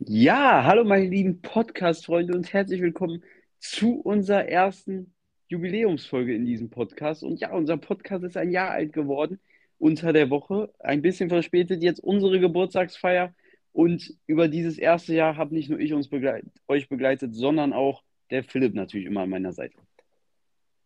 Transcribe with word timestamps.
Ja, 0.00 0.64
hallo 0.64 0.82
meine 0.84 1.06
lieben 1.06 1.40
Podcast-Freunde 1.40 2.34
und 2.34 2.52
herzlich 2.52 2.82
willkommen 2.82 3.22
zu 3.60 4.00
unserer 4.00 4.48
ersten 4.48 5.14
Jubiläumsfolge 5.48 6.34
in 6.34 6.46
diesem 6.46 6.70
Podcast. 6.70 7.22
Und 7.22 7.40
ja, 7.40 7.52
unser 7.52 7.76
Podcast 7.76 8.24
ist 8.24 8.36
ein 8.36 8.50
Jahr 8.50 8.70
alt 8.70 8.92
geworden, 8.92 9.40
unter 9.78 10.12
der 10.12 10.30
Woche, 10.30 10.72
ein 10.78 11.02
bisschen 11.02 11.28
verspätet 11.28 11.82
jetzt 11.82 12.00
unsere 12.00 12.40
Geburtstagsfeier. 12.40 13.34
Und 13.72 14.14
über 14.26 14.48
dieses 14.48 14.78
erste 14.78 15.14
Jahr 15.14 15.36
habe 15.36 15.54
nicht 15.54 15.70
nur 15.70 15.78
ich 15.78 15.92
uns 15.92 16.08
begleit 16.08 16.44
euch 16.66 16.88
begleitet, 16.88 17.34
sondern 17.34 17.72
auch 17.72 18.02
der 18.30 18.44
Philipp 18.44 18.74
natürlich 18.74 19.06
immer 19.06 19.22
an 19.22 19.30
meiner 19.30 19.52
Seite. 19.52 19.76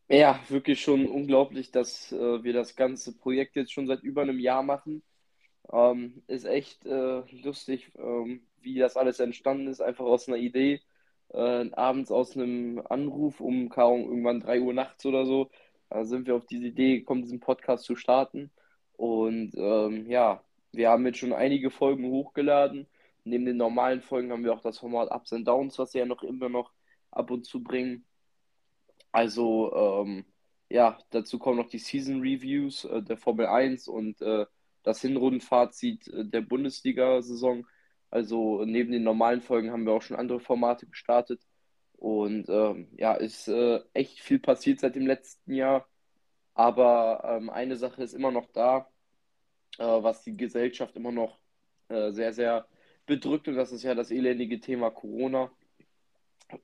Ja, 0.08 0.38
wirklich 0.48 0.80
schon 0.82 1.06
unglaublich, 1.06 1.70
dass 1.70 2.12
äh, 2.12 2.44
wir 2.44 2.52
das 2.52 2.76
ganze 2.76 3.16
Projekt 3.16 3.56
jetzt 3.56 3.72
schon 3.72 3.86
seit 3.86 4.02
über 4.02 4.22
einem 4.22 4.38
Jahr 4.38 4.62
machen. 4.62 5.02
Ähm, 5.72 6.22
ist 6.26 6.44
echt 6.44 6.84
äh, 6.84 7.22
lustig, 7.42 7.90
ähm, 7.96 8.42
wie 8.60 8.78
das 8.78 8.96
alles 8.96 9.20
entstanden 9.20 9.68
ist, 9.68 9.80
einfach 9.80 10.04
aus 10.04 10.28
einer 10.28 10.36
Idee, 10.36 10.80
äh, 11.32 11.70
abends 11.72 12.10
aus 12.10 12.36
einem 12.36 12.82
Anruf 12.88 13.40
um 13.40 13.68
kaum 13.68 14.02
irgendwann 14.02 14.40
3 14.40 14.60
Uhr 14.60 14.74
nachts 14.74 15.04
oder 15.06 15.26
so, 15.26 15.50
da 15.90 16.04
sind 16.04 16.26
wir 16.26 16.36
auf 16.36 16.46
diese 16.46 16.66
Idee 16.66 16.98
gekommen, 17.00 17.22
diesen 17.22 17.40
Podcast 17.40 17.84
zu 17.84 17.96
starten. 17.96 18.50
Und 18.96 19.52
ähm, 19.56 20.06
ja, 20.08 20.42
wir 20.72 20.90
haben 20.90 21.06
jetzt 21.06 21.18
schon 21.18 21.32
einige 21.32 21.70
Folgen 21.70 22.10
hochgeladen. 22.10 22.86
Neben 23.24 23.44
den 23.44 23.56
normalen 23.56 24.00
Folgen 24.00 24.32
haben 24.32 24.44
wir 24.44 24.54
auch 24.54 24.62
das 24.62 24.78
Format 24.78 25.10
Ups 25.10 25.32
and 25.32 25.46
Downs, 25.46 25.78
was 25.78 25.94
wir 25.94 26.00
ja 26.00 26.06
noch 26.06 26.22
immer 26.22 26.48
noch 26.48 26.72
ab 27.10 27.30
und 27.30 27.44
zu 27.44 27.62
bringen. 27.62 28.04
Also, 29.12 29.72
ähm, 29.74 30.24
ja, 30.70 30.98
dazu 31.10 31.38
kommen 31.38 31.58
noch 31.58 31.68
die 31.68 31.78
Season 31.78 32.20
Reviews 32.20 32.84
äh, 32.84 33.02
der 33.02 33.18
Formel 33.18 33.46
1 33.46 33.88
und 33.88 34.20
äh, 34.22 34.46
das 34.82 35.02
Hinrundenfazit 35.02 36.08
äh, 36.08 36.24
der 36.24 36.40
Bundesliga-Saison. 36.40 37.66
Also 38.12 38.64
neben 38.66 38.92
den 38.92 39.04
normalen 39.04 39.40
Folgen 39.40 39.72
haben 39.72 39.86
wir 39.86 39.94
auch 39.94 40.02
schon 40.02 40.18
andere 40.18 40.38
Formate 40.38 40.86
gestartet. 40.86 41.40
Und 41.94 42.46
ähm, 42.50 42.88
ja, 42.98 43.14
ist 43.14 43.48
äh, 43.48 43.80
echt 43.94 44.20
viel 44.20 44.38
passiert 44.38 44.80
seit 44.80 44.96
dem 44.96 45.06
letzten 45.06 45.54
Jahr. 45.54 45.88
Aber 46.52 47.22
ähm, 47.24 47.48
eine 47.48 47.76
Sache 47.76 48.02
ist 48.02 48.12
immer 48.12 48.30
noch 48.30 48.48
da, 48.52 48.86
äh, 49.78 49.84
was 49.84 50.22
die 50.24 50.36
Gesellschaft 50.36 50.94
immer 50.94 51.10
noch 51.10 51.40
äh, 51.88 52.12
sehr, 52.12 52.34
sehr 52.34 52.68
bedrückt. 53.06 53.48
Und 53.48 53.56
das 53.56 53.72
ist 53.72 53.82
ja 53.82 53.94
das 53.94 54.10
elendige 54.10 54.60
Thema 54.60 54.90
Corona. 54.90 55.50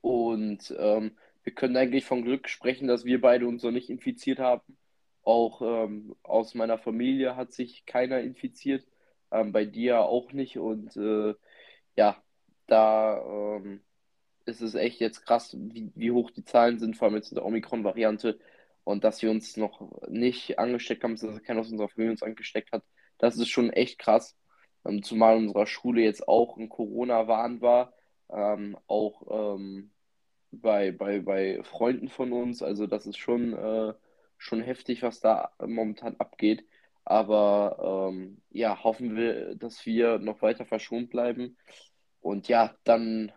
Und 0.01 0.71
ähm, 0.77 1.17
wir 1.43 1.53
können 1.55 1.77
eigentlich 1.77 2.05
von 2.05 2.23
Glück 2.23 2.47
sprechen, 2.47 2.87
dass 2.87 3.05
wir 3.05 3.21
beide 3.21 3.47
uns 3.47 3.63
noch 3.63 3.71
nicht 3.71 3.89
infiziert 3.89 4.37
haben. 4.37 4.77
Auch 5.23 5.63
ähm, 5.63 6.15
aus 6.21 6.53
meiner 6.53 6.77
Familie 6.77 7.35
hat 7.35 7.53
sich 7.53 7.87
keiner 7.87 8.19
infiziert 8.19 8.85
ähm, 9.31 9.51
bei 9.51 9.65
dir 9.65 10.01
auch 10.01 10.31
nicht. 10.33 10.57
Und 10.57 10.95
äh, 10.97 11.35
ja, 11.95 12.21
da 12.67 13.21
ähm, 13.57 13.81
ist 14.45 14.61
es 14.61 14.75
echt 14.75 14.99
jetzt 14.99 15.25
krass, 15.25 15.55
wie, 15.59 15.91
wie 15.95 16.11
hoch 16.11 16.31
die 16.31 16.43
Zahlen 16.45 16.79
sind, 16.79 16.97
vor 16.97 17.07
allem 17.07 17.15
jetzt 17.17 17.31
in 17.31 17.35
der 17.35 17.45
Omikron-Variante. 17.45 18.39
Und 18.83 19.03
dass 19.03 19.21
wir 19.21 19.31
uns 19.31 19.57
noch 19.57 20.01
nicht 20.07 20.59
angesteckt 20.59 21.03
haben, 21.03 21.15
dass 21.15 21.43
keiner 21.43 21.61
aus 21.61 21.71
unserer 21.71 21.89
Familie 21.89 22.11
uns 22.11 22.23
angesteckt 22.23 22.71
hat, 22.71 22.83
das 23.19 23.37
ist 23.37 23.49
schon 23.49 23.69
echt 23.71 23.99
krass. 23.99 24.37
Ähm, 24.85 25.03
zumal 25.03 25.37
in 25.37 25.47
unserer 25.47 25.67
Schule 25.67 26.01
jetzt 26.01 26.27
auch 26.27 26.57
ein 26.57 26.69
Corona-Wahn 26.69 27.61
war, 27.61 27.93
ähm, 28.31 28.77
auch 28.87 29.55
ähm, 29.55 29.91
bei, 30.51 30.91
bei, 30.91 31.19
bei 31.19 31.61
Freunden 31.63 32.09
von 32.09 32.31
uns. 32.31 32.63
Also 32.63 32.87
das 32.87 33.05
ist 33.05 33.17
schon, 33.17 33.53
äh, 33.53 33.93
schon 34.37 34.61
heftig, 34.61 35.03
was 35.03 35.19
da 35.19 35.51
momentan 35.59 36.15
abgeht. 36.17 36.65
Aber 37.05 38.09
ähm, 38.11 38.41
ja, 38.51 38.83
hoffen 38.83 39.15
wir, 39.15 39.55
dass 39.55 39.85
wir 39.85 40.19
noch 40.19 40.41
weiter 40.41 40.65
verschont 40.65 41.09
bleiben. 41.09 41.57
Und 42.21 42.47
ja, 42.47 42.75
dann 42.83 43.31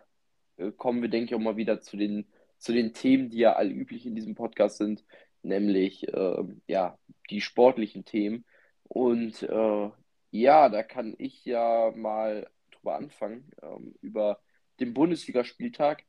äh, 0.56 0.73
kommen 0.73 1.03
wir, 1.03 1.09
denke 1.09 1.27
ich, 1.27 1.34
auch 1.34 1.43
mal 1.43 1.56
wieder 1.56 1.81
zu 1.81 1.97
den, 1.97 2.27
zu 2.59 2.73
den 2.73 2.93
Themen, 2.93 3.31
die 3.31 3.39
ja 3.39 3.55
allüblich 3.55 4.06
in 4.06 4.15
diesem 4.15 4.34
Podcast 4.34 4.78
sind, 4.78 5.05
nämlich 5.43 6.06
äh, 6.09 6.45
ja, 6.67 6.99
die 7.31 7.41
sportlichen 7.41 8.05
Themen. 8.05 8.45
Und 8.84 9.43
äh, 9.43 9.91
ja, 10.31 10.69
da 10.69 10.83
kann 10.83 11.15
ich 11.19 11.44
ja 11.44 11.93
mal 11.94 12.49
drüber 12.71 12.97
anfangen, 12.97 13.50
ähm, 13.62 13.94
über 14.00 14.41
den 14.81 14.94
Bundesligaspieltag. 14.94 16.05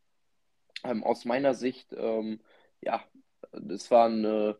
Ähm, 0.83 1.03
aus 1.03 1.25
meiner 1.25 1.53
Sicht, 1.53 1.93
ähm, 1.93 2.41
ja, 2.81 3.03
das 3.51 3.89
war 3.91 4.09
ein 4.09 4.55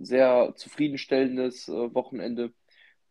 sehr 0.00 0.54
zufriedenstellendes 0.56 1.68
äh, 1.68 1.94
Wochenende 1.94 2.52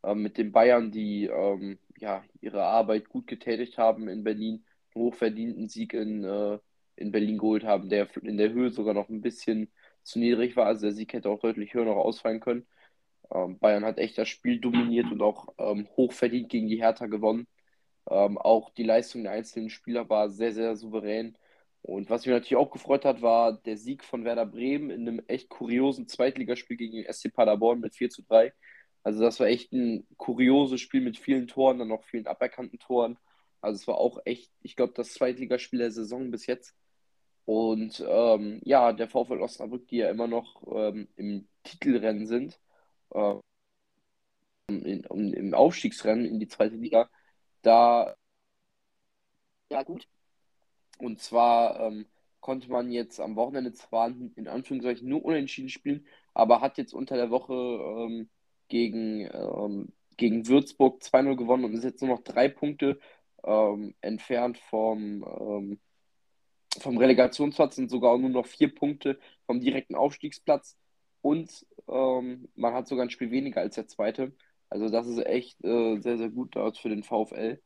äh, 0.04 0.16
mit 0.16 0.38
den 0.38 0.52
Bayern, 0.52 0.92
die 0.92 1.26
ähm, 1.26 1.80
ja, 1.98 2.24
ihre 2.42 2.64
Arbeit 2.64 3.10
gut 3.10 3.28
getätigt 3.28 3.78
haben 3.78 4.08
in 4.08 4.24
Berlin, 4.24 4.66
einen 4.96 5.06
hochverdienten 5.06 5.70
Sieg 5.70 5.94
in, 5.94 6.24
äh, 6.24 6.60
in 6.96 7.12
Berlin 7.12 7.38
geholt 7.38 7.64
haben, 7.64 7.90
der 7.90 8.08
in 8.24 8.38
der 8.38 8.52
Höhe 8.52 8.72
sogar 8.72 8.94
noch 8.94 9.10
ein 9.10 9.22
bisschen 9.22 9.72
zu 10.04 10.20
niedrig 10.20 10.56
war. 10.56 10.68
Also 10.68 10.88
der 10.88 10.94
Sieg 10.94 11.14
hätte 11.14 11.30
auch 11.30 11.40
deutlich 11.40 11.74
höher 11.74 11.86
noch 11.86 11.98
ausfallen 11.98 12.40
können. 12.40 12.66
Ähm, 13.32 13.60
Bayern 13.60 13.86
hat 13.86 13.98
echt 13.98 14.18
das 14.18 14.30
Spiel 14.30 14.60
dominiert 14.60 15.12
und 15.12 15.22
auch 15.22 15.50
ähm, 15.58 15.88
hochverdient 15.98 16.50
gegen 16.50 16.68
die 16.68 16.82
Hertha 16.82 17.08
gewonnen. 17.08 17.48
Ähm, 18.10 18.38
auch 18.38 18.70
die 18.72 18.84
Leistung 18.84 19.24
der 19.24 19.34
einzelnen 19.34 19.70
Spieler 19.70 20.10
war 20.10 20.30
sehr, 20.30 20.54
sehr 20.54 20.76
souverän. 20.76 21.38
Und 21.88 22.10
was 22.10 22.26
mich 22.26 22.34
natürlich 22.34 22.58
auch 22.58 22.70
gefreut 22.72 23.06
hat, 23.06 23.22
war 23.22 23.54
der 23.54 23.78
Sieg 23.78 24.04
von 24.04 24.26
Werder 24.26 24.46
Bremen 24.46 24.90
in 24.90 25.08
einem 25.08 25.22
echt 25.28 25.48
kuriosen 25.48 26.06
Zweitligaspiel 26.10 26.76
gegen 26.76 26.98
den 26.98 27.12
SC 27.12 27.34
Paderborn 27.34 27.80
mit 27.80 27.96
4 27.96 28.10
zu 28.10 28.24
3. 28.24 28.54
Also 29.04 29.22
das 29.22 29.40
war 29.40 29.48
echt 29.48 29.72
ein 29.72 30.06
kurioses 30.18 30.82
Spiel 30.82 31.00
mit 31.00 31.18
vielen 31.18 31.48
Toren, 31.48 31.80
dann 31.80 31.88
noch 31.88 32.04
vielen 32.04 32.28
aberkannten 32.28 32.78
Toren. 32.80 33.18
Also 33.62 33.78
es 33.78 33.88
war 33.88 33.98
auch 34.00 34.20
echt, 34.26 34.52
ich 34.64 34.76
glaube, 34.76 34.94
das 34.98 35.14
Zweitligaspiel 35.14 35.80
der 35.80 35.92
Saison 35.92 36.30
bis 36.30 36.46
jetzt. 36.46 36.76
Und 37.46 38.04
ähm, 38.06 38.60
ja, 38.66 38.92
der 38.92 39.08
VfL 39.08 39.42
Osnabrück, 39.42 39.88
die 39.88 39.98
ja 39.98 40.10
immer 40.10 40.28
noch 40.28 40.64
ähm, 40.76 41.08
im 41.16 41.48
Titelrennen 41.64 42.28
sind, 42.28 42.60
äh, 43.12 43.36
in, 44.68 45.04
in, 45.04 45.34
im 45.34 45.54
Aufstiegsrennen 45.54 46.26
in 46.26 46.40
die 46.40 46.50
zweite 46.50 46.76
Liga, 46.76 47.10
da 47.62 48.16
ja 49.70 49.84
gut, 49.84 50.08
und 50.98 51.20
zwar 51.20 51.80
ähm, 51.80 52.06
konnte 52.40 52.72
man 52.72 52.92
jetzt 52.92 53.20
am 53.20 53.36
Wochenende 53.36 53.74
zwar 53.74 54.08
in 54.08 54.48
Anführungszeichen 54.48 55.08
nur 55.08 55.24
unentschieden 55.26 55.70
spielen, 55.70 56.06
aber 56.34 56.62
hat 56.62 56.78
jetzt 56.78 56.94
unter 56.94 57.16
der 57.16 57.30
Woche 57.30 57.54
ähm, 57.54 58.30
gegen, 58.68 59.30
ähm, 59.34 59.94
gegen 60.18 60.48
Würzburg 60.48 61.02
2-0 61.02 61.36
gewonnen 61.36 61.66
und 61.66 61.74
ist 61.74 61.84
jetzt 61.84 62.02
nur 62.02 62.16
noch 62.16 62.24
drei 62.24 62.48
Punkte 62.50 63.00
ähm, 63.44 63.96
entfernt 64.02 64.58
vom, 64.58 65.24
ähm, 65.40 65.80
vom 66.80 66.98
Relegationsplatz, 66.98 67.76
sind 67.76 67.90
sogar 67.90 68.18
nur 68.18 68.30
noch 68.30 68.46
vier 68.46 68.74
Punkte 68.74 69.20
vom 69.46 69.60
direkten 69.60 69.96
Aufstiegsplatz 69.96 70.78
und 71.22 71.66
ähm, 71.88 72.48
man 72.56 72.74
hat 72.74 72.88
sogar 72.88 73.06
ein 73.06 73.10
Spiel 73.10 73.32
weniger 73.32 73.62
als 73.62 73.76
der 73.76 73.88
zweite. 73.88 74.34
Also 74.70 74.90
das 74.90 75.08
ist 75.08 75.26
echt 75.26 75.64
äh, 75.64 76.00
sehr, 76.00 76.18
sehr 76.18 76.30
gut 76.30 76.56
für 76.78 76.90
den 76.90 77.04
VfL. 77.04 77.62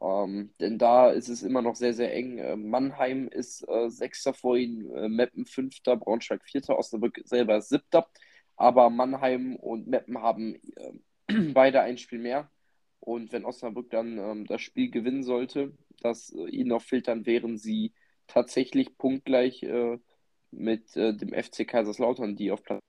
Ähm, 0.00 0.54
denn 0.60 0.78
da 0.78 1.10
ist 1.10 1.28
es 1.28 1.42
immer 1.42 1.62
noch 1.62 1.76
sehr, 1.76 1.92
sehr 1.92 2.14
eng. 2.14 2.38
Äh, 2.38 2.56
Mannheim 2.56 3.28
ist 3.28 3.68
äh, 3.68 3.90
Sechster 3.90 4.32
vor 4.32 4.56
ihnen, 4.56 4.90
äh, 4.94 5.08
Meppen 5.08 5.44
Fünfter, 5.46 5.96
Braunschweig 5.96 6.42
Vierter, 6.44 6.78
Osnabrück 6.78 7.20
selber 7.24 7.60
Siebter. 7.60 8.08
Aber 8.56 8.90
Mannheim 8.90 9.56
und 9.56 9.88
Meppen 9.88 10.18
haben 10.22 10.56
äh, 10.76 10.92
beide 11.54 11.82
ein 11.82 11.98
Spiel 11.98 12.18
mehr. 12.20 12.50
Und 13.00 13.32
wenn 13.32 13.44
Osnabrück 13.44 13.90
dann 13.90 14.18
ähm, 14.18 14.46
das 14.46 14.62
Spiel 14.62 14.90
gewinnen 14.90 15.22
sollte, 15.22 15.76
das 16.00 16.32
äh, 16.32 16.48
ihnen 16.48 16.68
noch 16.68 16.84
dann 17.04 17.26
wären 17.26 17.58
sie 17.58 17.92
tatsächlich 18.26 18.96
punktgleich 18.98 19.62
äh, 19.64 19.98
mit 20.52 20.96
dem 20.96 21.32
FC 21.32 21.66
Kaiserslautern, 21.66 22.36
die 22.36 22.50
auf 22.50 22.62
Platz. 22.64 22.80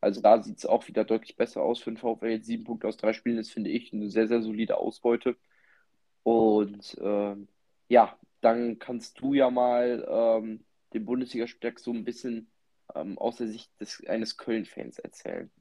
Also 0.00 0.20
da 0.20 0.42
sieht 0.42 0.58
es 0.58 0.66
auch 0.66 0.86
wieder 0.88 1.04
deutlich 1.04 1.36
besser 1.36 1.62
aus 1.62 1.80
für 1.80 1.90
den 1.90 1.96
VfL. 1.96 2.28
Jetzt 2.28 2.46
sieben 2.46 2.64
Punkte 2.64 2.86
aus 2.86 2.96
drei 2.96 3.12
Spielen 3.12 3.38
ist, 3.38 3.50
finde 3.50 3.70
ich, 3.70 3.92
eine 3.92 4.10
sehr, 4.10 4.28
sehr 4.28 4.42
solide 4.42 4.78
Ausbeute. 4.78 5.36
Und 6.26 6.96
ähm, 7.00 7.46
ja, 7.88 8.18
dann 8.40 8.80
kannst 8.80 9.20
du 9.20 9.32
ja 9.32 9.48
mal 9.48 10.04
ähm, 10.10 10.64
den 10.92 11.04
Bundesligaspieltag 11.04 11.78
so 11.78 11.92
ein 11.92 12.02
bisschen 12.02 12.50
ähm, 12.96 13.16
aus 13.16 13.36
der 13.36 13.46
Sicht 13.46 13.70
des, 13.80 14.04
eines 14.08 14.36
Köln-Fans 14.36 14.98
erzählen. 14.98 15.52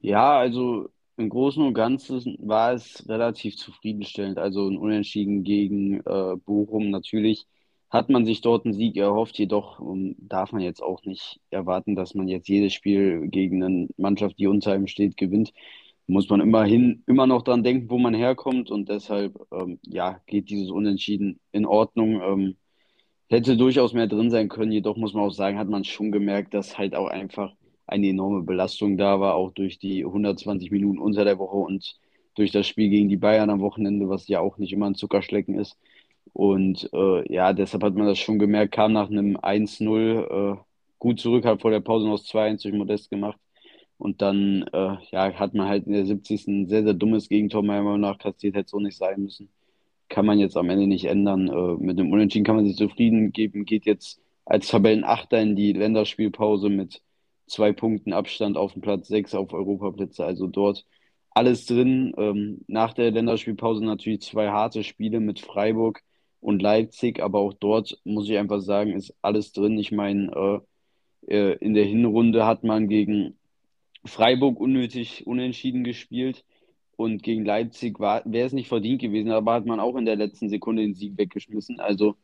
Ja, 0.00 0.38
also 0.38 0.88
im 1.18 1.28
Großen 1.28 1.62
und 1.62 1.74
Ganzen 1.74 2.38
war 2.38 2.72
es 2.72 3.06
relativ 3.06 3.58
zufriedenstellend. 3.58 4.38
Also 4.38 4.66
ein 4.66 4.78
Unentschieden 4.78 5.44
gegen 5.44 6.00
äh, 6.06 6.36
Bochum 6.36 6.88
natürlich 6.88 7.46
hat 7.90 8.08
man 8.08 8.24
sich 8.24 8.40
dort 8.40 8.64
einen 8.64 8.72
Sieg 8.72 8.96
erhofft. 8.96 9.38
Jedoch 9.38 9.78
um, 9.78 10.06
ähm, 10.06 10.16
darf 10.20 10.52
man 10.52 10.62
jetzt 10.62 10.82
auch 10.82 11.04
nicht 11.04 11.38
erwarten, 11.50 11.96
dass 11.96 12.14
man 12.14 12.28
jetzt 12.28 12.48
jedes 12.48 12.72
Spiel 12.72 13.28
gegen 13.28 13.62
eine 13.62 13.88
Mannschaft, 13.98 14.38
die 14.38 14.46
unter 14.46 14.72
einem 14.72 14.86
steht, 14.86 15.18
gewinnt. 15.18 15.52
Muss 16.06 16.28
man 16.28 16.40
immerhin 16.40 17.02
immer 17.06 17.26
noch 17.26 17.42
dran 17.42 17.64
denken, 17.64 17.90
wo 17.90 17.98
man 17.98 18.14
herkommt. 18.14 18.70
Und 18.70 18.88
deshalb 18.88 19.36
ähm, 19.52 19.80
ja, 19.82 20.20
geht 20.26 20.50
dieses 20.50 20.70
Unentschieden 20.70 21.40
in 21.52 21.66
Ordnung. 21.66 22.20
Ähm, 22.22 22.56
hätte 23.28 23.56
durchaus 23.56 23.92
mehr 23.92 24.06
drin 24.06 24.30
sein 24.30 24.48
können. 24.48 24.72
Jedoch 24.72 24.96
muss 24.96 25.14
man 25.14 25.24
auch 25.24 25.32
sagen, 25.32 25.58
hat 25.58 25.68
man 25.68 25.84
schon 25.84 26.12
gemerkt, 26.12 26.54
dass 26.54 26.78
halt 26.78 26.94
auch 26.94 27.08
einfach 27.08 27.54
eine 27.86 28.08
enorme 28.08 28.42
Belastung 28.42 28.96
da 28.96 29.20
war, 29.20 29.34
auch 29.34 29.52
durch 29.52 29.78
die 29.78 30.04
120 30.04 30.70
Minuten 30.70 30.98
unter 30.98 31.24
der 31.24 31.38
Woche 31.38 31.56
und 31.56 31.96
durch 32.34 32.50
das 32.52 32.66
Spiel 32.66 32.90
gegen 32.90 33.08
die 33.08 33.16
Bayern 33.16 33.50
am 33.50 33.60
Wochenende, 33.60 34.08
was 34.08 34.28
ja 34.28 34.40
auch 34.40 34.58
nicht 34.58 34.72
immer 34.72 34.86
ein 34.86 34.94
Zuckerschlecken 34.94 35.58
ist. 35.58 35.78
Und 36.32 36.90
äh, 36.92 37.32
ja, 37.32 37.52
deshalb 37.52 37.82
hat 37.82 37.94
man 37.94 38.06
das 38.06 38.18
schon 38.18 38.38
gemerkt, 38.38 38.74
kam 38.74 38.92
nach 38.92 39.10
einem 39.10 39.36
1-0 39.36 40.54
äh, 40.54 40.56
gut 40.98 41.20
zurück, 41.20 41.44
hat 41.46 41.62
vor 41.62 41.70
der 41.70 41.80
Pause 41.80 42.06
noch 42.06 42.18
2-1 42.18 42.62
durch 42.62 42.74
Modest 42.74 43.10
gemacht. 43.10 43.38
Und 43.98 44.22
dann 44.22 44.62
äh, 44.72 44.96
ja, 45.10 45.32
hat 45.34 45.54
man 45.54 45.68
halt 45.68 45.86
in 45.86 45.92
der 45.92 46.06
70. 46.06 46.46
ein 46.48 46.68
sehr, 46.68 46.84
sehr 46.84 46.94
dummes 46.94 47.28
Gegentor 47.28 47.62
meiner 47.62 47.82
Meinung 47.82 48.00
nach 48.00 48.18
kassiert, 48.18 48.54
hätte 48.54 48.70
so 48.70 48.80
nicht 48.80 48.96
sein 48.96 49.22
müssen. 49.22 49.48
Kann 50.08 50.26
man 50.26 50.38
jetzt 50.38 50.56
am 50.56 50.70
Ende 50.70 50.86
nicht 50.86 51.06
ändern. 51.06 51.48
Äh, 51.48 51.82
mit 51.82 51.98
dem 51.98 52.12
Unentschieden 52.12 52.44
kann 52.44 52.56
man 52.56 52.66
sich 52.66 52.76
zufrieden 52.76 53.32
geben, 53.32 53.64
geht 53.64 53.86
jetzt 53.86 54.20
als 54.44 54.68
Tabellenachter 54.68 55.40
in 55.40 55.56
die 55.56 55.72
Länderspielpause 55.72 56.68
mit 56.68 57.02
zwei 57.46 57.72
Punkten 57.72 58.12
Abstand 58.12 58.56
auf 58.56 58.74
dem 58.74 58.82
Platz 58.82 59.08
6 59.08 59.34
auf 59.34 59.52
Europaplätze. 59.52 60.24
Also 60.24 60.46
dort 60.46 60.84
alles 61.36 61.66
drin. 61.66 62.14
Ähm, 62.16 62.64
nach 62.66 62.94
der 62.94 63.10
Länderspielpause 63.10 63.84
natürlich 63.84 64.22
zwei 64.22 64.48
harte 64.50 64.84
Spiele 64.84 65.20
mit 65.20 65.40
Freiburg 65.40 66.02
und 66.40 66.62
Leipzig, 66.62 67.20
aber 67.20 67.40
auch 67.40 67.52
dort 67.54 67.98
muss 68.04 68.28
ich 68.28 68.38
einfach 68.38 68.60
sagen, 68.60 68.92
ist 68.92 69.14
alles 69.22 69.52
drin. 69.52 69.78
Ich 69.78 69.92
meine, 69.92 70.62
äh, 71.26 71.34
äh, 71.34 71.56
in 71.58 71.74
der 71.74 71.84
Hinrunde 71.84 72.46
hat 72.46 72.64
man 72.64 72.88
gegen 72.88 73.36
Freiburg 74.06 74.60
unnötig 74.60 75.26
unentschieden 75.26 75.84
gespielt 75.84 76.44
und 76.96 77.22
gegen 77.22 77.44
Leipzig 77.44 78.00
wäre 78.00 78.46
es 78.46 78.52
nicht 78.52 78.68
verdient 78.68 79.00
gewesen, 79.00 79.30
aber 79.30 79.54
hat 79.54 79.66
man 79.66 79.80
auch 79.80 79.96
in 79.96 80.06
der 80.06 80.16
letzten 80.16 80.48
Sekunde 80.48 80.82
den 80.82 80.94
Sieg 80.94 81.18
weggeschmissen. 81.18 81.80
Also 81.80 82.16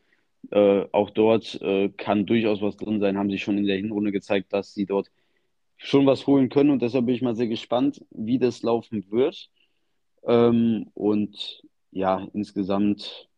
äh, 0.50 0.84
auch 0.92 1.10
dort 1.10 1.60
äh, 1.62 1.90
kann 1.90 2.26
durchaus 2.26 2.62
was 2.62 2.76
drin 2.76 3.00
sein, 3.00 3.18
haben 3.18 3.30
sie 3.30 3.38
schon 3.38 3.58
in 3.58 3.66
der 3.66 3.76
Hinrunde 3.76 4.12
gezeigt, 4.12 4.52
dass 4.52 4.74
sie 4.74 4.86
dort 4.86 5.10
schon 5.76 6.06
was 6.06 6.26
holen 6.26 6.48
können 6.48 6.70
und 6.70 6.82
deshalb 6.82 7.06
bin 7.06 7.14
ich 7.14 7.22
mal 7.22 7.36
sehr 7.36 7.48
gespannt, 7.48 8.04
wie 8.10 8.38
das 8.38 8.62
laufen 8.62 9.10
wird. 9.10 9.50
Ähm, 10.26 10.86
und 10.94 11.62
ja, 11.90 12.26
insgesamt 12.32 13.28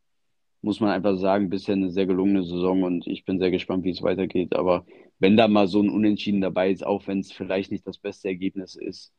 muss 0.62 0.80
man 0.80 0.90
einfach 0.90 1.16
sagen, 1.18 1.50
bisher 1.50 1.74
eine 1.74 1.90
sehr 1.90 2.06
gelungene 2.06 2.42
Saison 2.42 2.82
und 2.82 3.06
ich 3.06 3.24
bin 3.24 3.38
sehr 3.38 3.50
gespannt, 3.50 3.84
wie 3.84 3.90
es 3.90 4.02
weitergeht. 4.02 4.54
Aber 4.54 4.86
wenn 5.24 5.38
da 5.38 5.48
mal 5.48 5.68
so 5.68 5.80
ein 5.80 5.88
Unentschieden 5.88 6.42
dabei 6.42 6.70
ist, 6.70 6.84
auch 6.84 7.06
wenn 7.06 7.20
es 7.20 7.32
vielleicht 7.32 7.72
nicht 7.72 7.86
das 7.86 7.96
beste 7.96 8.28
Ergebnis 8.28 8.76
ist, 8.76 9.10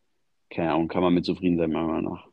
keine 0.52 0.72
Ahnung, 0.72 0.88
kann 0.88 1.02
man 1.02 1.16
mit 1.16 1.26
zufrieden 1.26 1.58
sein, 1.58 1.72
meiner 1.72 1.88
Meinung 1.88 2.14
nach. 2.14 2.28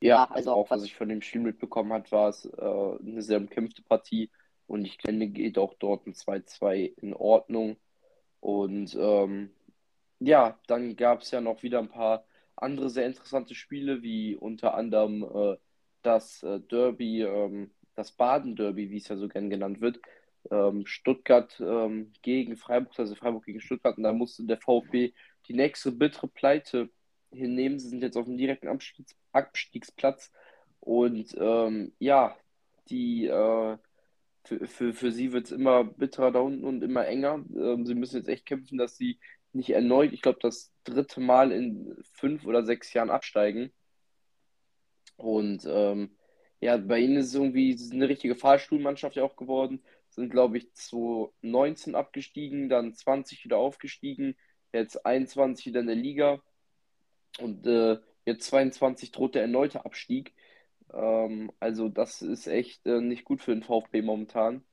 Ja, 0.00 0.24
also 0.24 0.50
auch 0.50 0.70
was 0.70 0.82
ich 0.82 0.96
von 0.96 1.08
dem 1.08 1.22
Spiel 1.22 1.40
mitbekommen 1.40 1.92
habe, 1.92 2.10
war 2.10 2.28
es 2.30 2.46
äh, 2.46 2.50
eine 2.60 3.22
sehr 3.22 3.38
umkämpfte 3.38 3.82
Partie 3.82 4.28
und 4.66 4.84
ich 4.84 4.98
finde, 5.00 5.28
geht 5.28 5.56
auch 5.56 5.74
dort 5.74 6.04
ein 6.08 6.14
2-2 6.14 6.92
in 6.96 7.14
Ordnung. 7.14 7.76
Und 8.40 8.96
ähm, 8.98 9.50
ja, 10.18 10.58
dann 10.66 10.96
gab 10.96 11.20
es 11.22 11.30
ja 11.30 11.40
noch 11.40 11.62
wieder 11.62 11.78
ein 11.78 11.90
paar 11.90 12.24
andere 12.56 12.90
sehr 12.90 13.06
interessante 13.06 13.54
Spiele, 13.54 14.02
wie 14.02 14.34
unter 14.34 14.74
anderem 14.74 15.22
äh, 15.22 15.58
das 16.02 16.42
äh, 16.42 16.58
Derby, 16.58 17.22
ähm, 17.22 17.70
das 17.94 18.10
Baden-Derby, 18.10 18.90
wie 18.90 18.96
es 18.96 19.06
ja 19.06 19.16
so 19.16 19.28
gern 19.28 19.48
genannt 19.48 19.80
wird. 19.80 20.00
Ähm, 20.50 20.86
Stuttgart 20.86 21.58
ähm, 21.60 22.12
gegen 22.22 22.56
Freiburg, 22.56 22.98
also 22.98 23.14
Freiburg 23.14 23.44
gegen 23.44 23.60
Stuttgart. 23.60 23.96
Und 23.96 24.04
da 24.04 24.12
musste 24.12 24.44
der 24.44 24.58
VfB 24.58 25.12
die 25.46 25.54
nächste 25.54 25.92
bittere 25.92 26.28
Pleite 26.28 26.90
hinnehmen. 27.30 27.78
Sie 27.78 27.88
sind 27.88 28.02
jetzt 28.02 28.16
auf 28.16 28.26
dem 28.26 28.36
direkten 28.36 28.68
Abstiegs 28.68 29.16
Abstiegsplatz. 29.32 30.32
Und 30.80 31.36
ähm, 31.38 31.92
ja, 31.98 32.36
die 32.88 33.26
äh, 33.26 33.76
für, 34.44 34.66
für, 34.66 34.94
für 34.94 35.12
sie 35.12 35.32
wird 35.32 35.46
es 35.46 35.52
immer 35.52 35.84
bitterer 35.84 36.32
da 36.32 36.40
unten 36.40 36.64
und 36.64 36.82
immer 36.82 37.06
enger. 37.06 37.44
Ähm, 37.54 37.84
sie 37.86 37.94
müssen 37.94 38.16
jetzt 38.16 38.28
echt 38.28 38.46
kämpfen, 38.46 38.78
dass 38.78 38.96
sie 38.96 39.18
nicht 39.52 39.70
erneut, 39.70 40.12
ich 40.12 40.22
glaube, 40.22 40.38
das 40.40 40.72
dritte 40.84 41.20
Mal 41.20 41.52
in 41.52 41.96
fünf 42.14 42.46
oder 42.46 42.64
sechs 42.64 42.92
Jahren 42.92 43.10
absteigen. 43.10 43.72
Und 45.16 45.66
ähm, 45.68 46.16
ja, 46.60 46.76
bei 46.76 47.00
ihnen 47.00 47.16
ist 47.16 47.28
es 47.28 47.34
irgendwie 47.34 47.76
eine 47.92 48.08
richtige 48.08 48.34
Fahrstuhlmannschaft 48.34 49.16
ja 49.16 49.24
auch 49.24 49.36
geworden. 49.36 49.82
Sind, 50.18 50.30
glaube 50.30 50.58
ich, 50.58 50.72
2019 50.74 51.94
abgestiegen, 51.94 52.68
dann 52.68 52.92
20 52.92 53.44
wieder 53.44 53.58
aufgestiegen, 53.58 54.36
jetzt 54.72 55.06
21 55.06 55.66
wieder 55.66 55.80
in 55.80 55.86
der 55.86 55.96
Liga. 55.96 56.42
Und 57.38 57.66
äh, 57.66 57.98
jetzt 58.24 58.48
22 58.48 59.12
droht 59.12 59.34
der 59.34 59.42
erneute 59.42 59.84
Abstieg. 59.84 60.34
Ähm, 60.92 61.52
also 61.60 61.88
das 61.88 62.22
ist 62.22 62.46
echt 62.48 62.84
äh, 62.86 63.00
nicht 63.00 63.24
gut 63.24 63.42
für 63.42 63.52
den 63.52 63.62
VfB 63.62 64.02
momentan. 64.02 64.64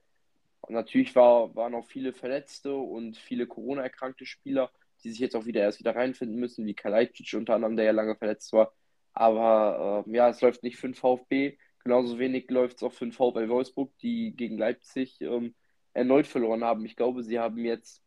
Und 0.61 0.73
natürlich 0.73 1.15
war, 1.15 1.55
waren 1.55 1.75
auch 1.75 1.85
viele 1.85 2.11
Verletzte 2.13 2.75
und 2.75 3.17
viele 3.17 3.45
Corona-erkrankte 3.45 4.25
Spieler, 4.25 4.71
die 5.03 5.11
sich 5.11 5.19
jetzt 5.19 5.35
auch 5.35 5.45
wieder 5.45 5.61
erst 5.61 5.79
wieder 5.79 5.95
reinfinden 5.95 6.39
müssen, 6.39 6.65
wie 6.65 6.73
Kalajdzic 6.73 7.35
unter 7.35 7.53
anderem, 7.53 7.75
der 7.75 7.85
ja 7.85 7.91
lange 7.91 8.15
verletzt 8.15 8.51
war. 8.51 8.73
Aber 9.13 10.05
äh, 10.07 10.11
ja, 10.15 10.29
es 10.29 10.41
läuft 10.41 10.63
nicht 10.63 10.77
für 10.77 10.87
den 10.87 10.95
VfB. 10.95 11.57
Genauso 11.85 12.17
wenig 12.17 12.49
läuft 12.49 12.77
es 12.77 12.83
auch 12.83 12.91
für 12.91 13.05
den 13.05 13.11
VfL 13.11 13.47
Wolfsburg, 13.47 13.95
die 13.99 14.35
gegen 14.35 14.57
Leipzig 14.57 15.21
ähm, 15.21 15.53
erneut 15.93 16.25
verloren 16.25 16.63
haben. 16.63 16.83
Ich 16.83 16.95
glaube, 16.95 17.21
sie 17.21 17.37
haben 17.37 17.63
jetzt 17.63 18.01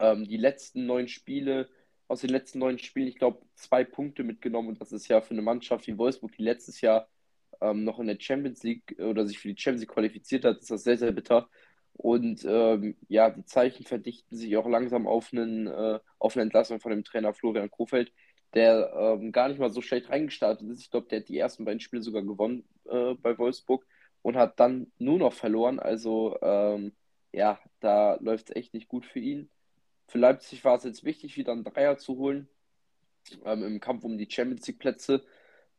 ähm, 0.00 0.24
die 0.24 0.36
letzten 0.36 0.84
neun 0.84 1.06
Spiele 1.06 1.68
aus 2.08 2.22
den 2.22 2.30
letzten 2.30 2.58
neun 2.58 2.80
Spielen, 2.80 3.06
ich 3.06 3.18
glaube, 3.18 3.46
zwei 3.54 3.84
Punkte 3.84 4.24
mitgenommen. 4.24 4.70
Und 4.70 4.80
das 4.80 4.90
ist 4.90 5.06
ja 5.06 5.20
für 5.20 5.30
eine 5.30 5.42
Mannschaft 5.42 5.86
wie 5.86 5.96
Wolfsburg, 5.96 6.32
die 6.32 6.42
letztes 6.42 6.80
Jahr 6.80 7.08
ähm, 7.60 7.84
noch 7.84 8.00
in 8.00 8.08
der 8.08 8.18
Champions 8.18 8.64
League 8.64 8.96
oder 8.98 9.26
sich 9.26 9.38
für 9.38 9.46
die 9.46 9.60
Champions 9.60 9.82
League 9.82 9.94
qualifiziert 9.94 10.44
hat, 10.44 10.58
ist 10.58 10.70
das 10.70 10.82
sehr, 10.82 10.98
sehr 10.98 11.12
bitter. 11.12 11.48
Und 11.92 12.44
ähm, 12.48 12.96
ja, 13.08 13.30
die 13.30 13.44
Zeichen 13.44 13.84
verdichten 13.84 14.36
sich 14.36 14.56
auch 14.56 14.68
langsam 14.68 15.06
auf, 15.06 15.32
einen, 15.32 15.68
äh, 15.68 16.00
auf 16.18 16.34
eine 16.34 16.42
Entlassung 16.42 16.80
von 16.80 16.90
dem 16.90 17.04
Trainer 17.04 17.32
Florian 17.32 17.70
Kofeld, 17.70 18.12
der 18.54 18.92
ähm, 18.94 19.32
gar 19.32 19.48
nicht 19.48 19.58
mal 19.58 19.70
so 19.70 19.82
schlecht 19.82 20.10
reingestartet 20.10 20.68
ist. 20.70 20.80
Ich 20.80 20.90
glaube, 20.90 21.08
der 21.08 21.20
hat 21.20 21.28
die 21.28 21.38
ersten 21.38 21.64
beiden 21.64 21.80
Spiele 21.80 22.02
sogar 22.02 22.22
gewonnen 22.22 22.64
äh, 22.86 23.14
bei 23.14 23.36
Wolfsburg 23.38 23.86
und 24.22 24.36
hat 24.36 24.58
dann 24.60 24.92
nur 24.98 25.18
noch 25.18 25.32
verloren. 25.32 25.78
Also 25.78 26.38
ähm, 26.42 26.92
ja, 27.32 27.58
da 27.80 28.16
läuft 28.20 28.50
es 28.50 28.56
echt 28.56 28.74
nicht 28.74 28.88
gut 28.88 29.04
für 29.06 29.20
ihn. 29.20 29.50
Für 30.08 30.18
Leipzig 30.18 30.64
war 30.64 30.76
es 30.76 30.84
jetzt 30.84 31.04
wichtig, 31.04 31.36
wieder 31.36 31.52
einen 31.52 31.64
Dreier 31.64 31.98
zu 31.98 32.16
holen 32.16 32.48
ähm, 33.44 33.64
im 33.64 33.80
Kampf 33.80 34.04
um 34.04 34.18
die 34.18 34.30
Champions 34.30 34.66
League 34.66 34.78
Plätze. 34.78 35.24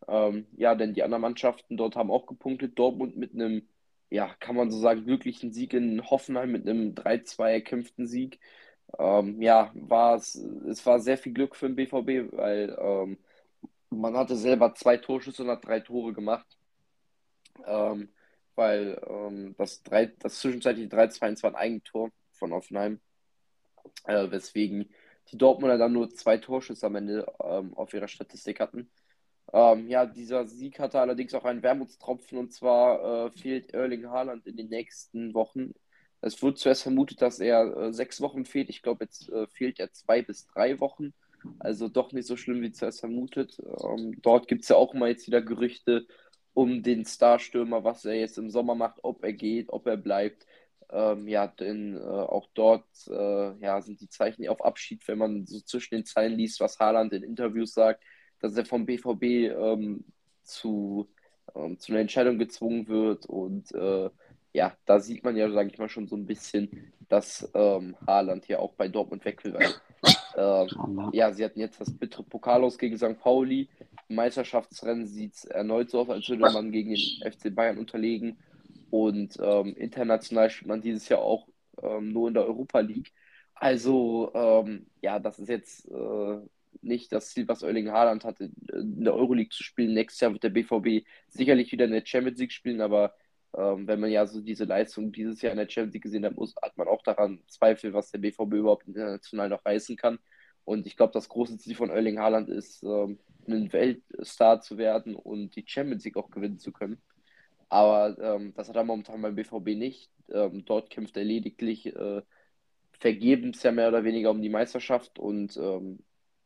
Ähm, 0.08 0.48
ja, 0.56 0.76
denn 0.76 0.94
die 0.94 1.04
anderen 1.04 1.22
Mannschaften 1.22 1.78
dort 1.78 1.96
haben 1.96 2.12
auch 2.12 2.26
gepunktet. 2.28 2.78
Dortmund 2.78 3.18
mit 3.18 3.34
einem, 3.34 3.68
ja, 4.10 4.34
kann 4.40 4.56
man 4.56 4.72
so 4.72 4.80
sagen, 4.80 5.06
glücklichen 5.06 5.52
Sieg 5.54 5.74
in 5.74 6.10
Hoffenheim 6.10 6.52
mit 6.52 6.68
einem 6.68 6.94
3-2 6.96 7.50
erkämpften 7.52 8.08
Sieg. 8.08 8.40
Ähm, 9.00 9.42
ja, 9.42 9.72
war 9.76 10.16
es, 10.16 10.36
es 10.36 10.86
war 10.86 11.00
sehr 11.00 11.18
viel 11.18 11.34
Glück 11.34 11.56
für 11.56 11.68
den 11.70 11.76
BVB, 11.76 12.32
weil 12.36 12.78
ähm, 12.80 13.18
man 13.90 14.18
hatte 14.18 14.36
selber 14.36 14.74
zwei 14.76 14.98
Torschüsse 14.98 15.44
und 15.44 15.50
hat 15.50 15.66
drei 15.66 15.80
Tore 15.82 16.14
gemacht. 16.14 16.48
Ähm, 17.66 18.10
weil 18.56 19.00
ähm, 19.08 19.56
das, 19.58 19.84
3, 19.84 20.08
das 20.20 20.40
zwischenzeitliche 20.40 20.90
3-2 20.90 21.44
war 21.44 21.52
ein 21.52 21.56
Eigentor 21.56 22.12
von 22.34 22.52
Hoffenheim 22.54 23.00
äh, 24.06 24.30
weswegen 24.32 24.90
die 25.32 25.38
Dortmunder 25.38 25.78
dann 25.78 25.94
nur 25.94 26.10
zwei 26.10 26.38
Torschüsse 26.38 26.86
am 26.86 26.96
Ende 26.96 27.26
ähm, 27.44 27.74
auf 27.76 27.94
ihrer 27.94 28.08
Statistik 28.08 28.60
hatten. 28.60 28.90
Ähm, 29.54 29.88
ja, 29.90 30.06
dieser 30.06 30.48
Sieg 30.48 30.80
hatte 30.80 31.00
allerdings 31.00 31.34
auch 31.34 31.46
einen 31.46 31.64
Wermutstropfen 31.64 32.38
und 32.38 32.54
zwar 32.54 33.28
äh, 33.28 33.32
fehlt 33.32 33.74
Erling 33.74 34.08
Haaland 34.10 34.46
in 34.48 34.58
den 34.58 34.70
nächsten 34.70 35.34
Wochen. 35.34 35.74
Es 36.22 36.42
wird 36.42 36.58
zuerst 36.58 36.84
vermutet, 36.84 37.22
dass 37.22 37.40
er 37.40 37.78
äh, 37.78 37.94
sechs 37.94 38.22
Wochen 38.22 38.46
fehlt. 38.46 38.70
Ich 38.70 38.82
glaube, 38.82 39.06
jetzt 39.06 39.30
äh, 39.30 39.48
fehlt 39.48 39.80
er 39.80 39.92
zwei 39.94 40.22
bis 40.22 40.48
drei 40.48 40.80
Wochen. 40.80 41.14
Also 41.60 41.88
doch 41.88 42.12
nicht 42.12 42.28
so 42.28 42.36
schlimm 42.36 42.62
wie 42.62 42.72
zuerst 42.72 43.00
vermutet. 43.00 43.62
Ähm, 43.84 44.20
dort 44.22 44.48
gibt 44.48 44.64
es 44.64 44.70
ja 44.70 44.76
auch 44.76 44.94
mal 44.94 45.10
jetzt 45.10 45.28
wieder 45.28 45.42
Gerüchte 45.42 46.08
um 46.54 46.82
den 46.82 47.06
Starstürmer, 47.06 47.84
was 47.84 48.04
er 48.06 48.16
jetzt 48.16 48.38
im 48.40 48.50
Sommer 48.50 48.74
macht, 48.74 49.00
ob 49.04 49.24
er 49.24 49.34
geht, 49.34 49.70
ob 49.70 49.86
er 49.86 49.98
bleibt. 49.98 50.48
Ähm, 50.90 51.28
ja, 51.28 51.48
denn 51.48 51.98
äh, 51.98 52.00
auch 52.00 52.50
dort 52.54 52.86
äh, 53.08 53.58
ja, 53.60 53.82
sind 53.82 54.02
die 54.02 54.10
Zeichen 54.10 54.48
auf 54.48 54.64
Abschied, 54.64 55.08
wenn 55.08 55.18
man 55.18 55.46
so 55.46 55.60
zwischen 55.60 55.96
den 55.96 56.06
Zeilen 56.06 56.38
liest, 56.38 56.60
was 56.60 56.80
Haaland 56.80 57.14
in 57.14 57.24
Interviews 57.24 57.74
sagt, 57.74 58.04
dass 58.40 58.56
er 58.58 58.66
vom 58.66 58.86
BVB 58.86 59.24
ähm, 59.24 60.06
zu, 60.44 61.10
ähm, 61.56 61.78
zu 61.78 61.92
einer 61.92 62.02
Entscheidung 62.02 62.40
gezwungen 62.40 62.88
wird. 62.88 63.26
Und 63.28 63.72
äh, 63.74 64.10
ja, 64.58 64.76
da 64.88 65.00
sieht 65.00 65.24
man 65.24 65.36
ja, 65.36 65.52
sage 65.52 65.70
ich 65.72 65.78
mal, 65.78 65.88
schon 65.88 66.08
so 66.08 66.16
ein 66.16 66.26
bisschen, 66.26 66.92
dass 67.10 67.48
ähm, 67.54 67.96
Haaland 68.08 68.44
hier 68.44 68.60
auch 68.60 68.74
bei 68.74 68.88
Dortmund 68.88 69.24
weg 69.24 69.44
will. 69.44 69.54
Weil, 69.54 69.72
ähm, 70.36 71.10
ja, 71.14 71.32
sie 71.32 71.46
hatten 71.46 71.60
jetzt 71.60 71.80
das 71.80 71.96
bittere 71.96 72.24
Pokal 72.24 72.64
aus 72.64 72.80
gegen 72.80 72.98
St. 72.98 73.20
Pauli. 73.20 73.70
Im 74.10 74.16
Meisterschaftsrennen 74.16 75.06
sieht 75.06 75.36
es 75.36 75.46
erneut 75.46 75.92
so 75.92 76.00
aus, 76.00 76.10
als 76.10 76.28
würde 76.28 76.52
man 76.52 76.72
gegen 76.72 76.90
den 76.90 77.32
FC 77.32 77.54
Bayern 77.54 77.78
unterlegen. 77.78 78.40
Und 78.90 79.38
ähm, 79.40 79.76
international 79.76 80.50
spielt 80.50 80.70
man 80.70 80.82
dieses 80.82 81.08
Jahr 81.08 81.20
auch 81.20 81.48
ähm, 81.84 82.12
nur 82.12 82.30
in 82.30 82.34
der 82.34 82.48
Europa 82.48 82.80
League. 82.80 83.14
Also, 83.54 84.32
ähm, 84.34 84.88
ja, 85.02 85.20
das 85.20 85.38
ist 85.38 85.50
jetzt 85.50 85.88
äh, 85.92 86.40
nicht 86.82 87.12
das 87.12 87.30
Ziel, 87.30 87.48
was 87.48 87.62
Erling 87.62 87.92
Haaland 87.92 88.26
hatte, 88.26 88.50
in 88.74 89.04
der 89.04 89.14
Euroleague 89.14 89.52
zu 89.52 89.62
spielen. 89.62 89.94
Nächstes 89.94 90.22
Jahr 90.22 90.34
wird 90.34 90.44
der 90.44 90.50
BVB 90.50 91.06
sicherlich 91.28 91.72
wieder 91.72 91.86
in 91.86 91.92
der 91.92 92.04
Champions 92.04 92.40
League 92.40 92.52
spielen, 92.52 92.82
aber 92.82 93.14
ähm, 93.58 93.88
wenn 93.88 94.00
man 94.00 94.12
ja 94.12 94.26
so 94.28 94.40
diese 94.42 94.66
Leistung 94.66 95.12
dieses 95.12 95.42
Jahr 95.42 95.52
in 95.52 95.58
der 95.58 95.70
Champions 95.70 95.94
League 95.94 96.04
gesehen 96.04 96.26
hat, 96.26 96.36
muss, 96.36 96.56
hat 96.62 96.78
man 96.78 96.88
auch 96.88 97.02
daran 97.04 97.42
Zweifel, 97.48 97.94
was 97.94 98.12
der 98.12 98.20
BVB 98.20 98.54
überhaupt 98.54 98.88
international 98.88 99.50
noch 99.50 99.66
reißen 99.66 99.98
kann. 99.98 100.20
Und 100.64 100.86
ich 100.86 100.96
glaube, 100.98 101.14
das 101.14 101.30
große 101.30 101.58
Ziel 101.58 101.76
von 101.76 101.90
Erling 101.90 102.20
Haaland 102.20 102.50
ist, 102.50 102.84
ähm, 102.84 103.20
ein 103.48 103.72
Weltstar 103.74 104.62
zu 104.62 104.78
werden 104.78 105.16
und 105.16 105.56
die 105.56 105.64
Champions 105.66 106.06
League 106.06 106.18
auch 106.18 106.30
gewinnen 106.30 106.60
zu 106.60 106.72
können. 106.72 107.02
Aber 107.70 108.18
ähm, 108.20 108.54
das 108.56 108.70
hat 108.70 108.76
er 108.76 108.84
momentan 108.84 109.22
beim 109.22 109.36
BVB 109.36 109.78
nicht. 109.78 110.12
Ähm, 110.32 110.66
dort 110.66 110.90
kämpft 110.90 111.18
er 111.18 111.24
lediglich 111.24 111.88
äh, 111.88 112.22
vergebens 113.00 113.64
ja 113.64 113.72
mehr 113.72 113.90
oder 113.90 114.04
weniger 114.04 114.32
um 114.32 114.42
die 114.42 114.50
Meisterschaft 114.50 115.20
und 115.20 115.58
ähm, 115.58 116.00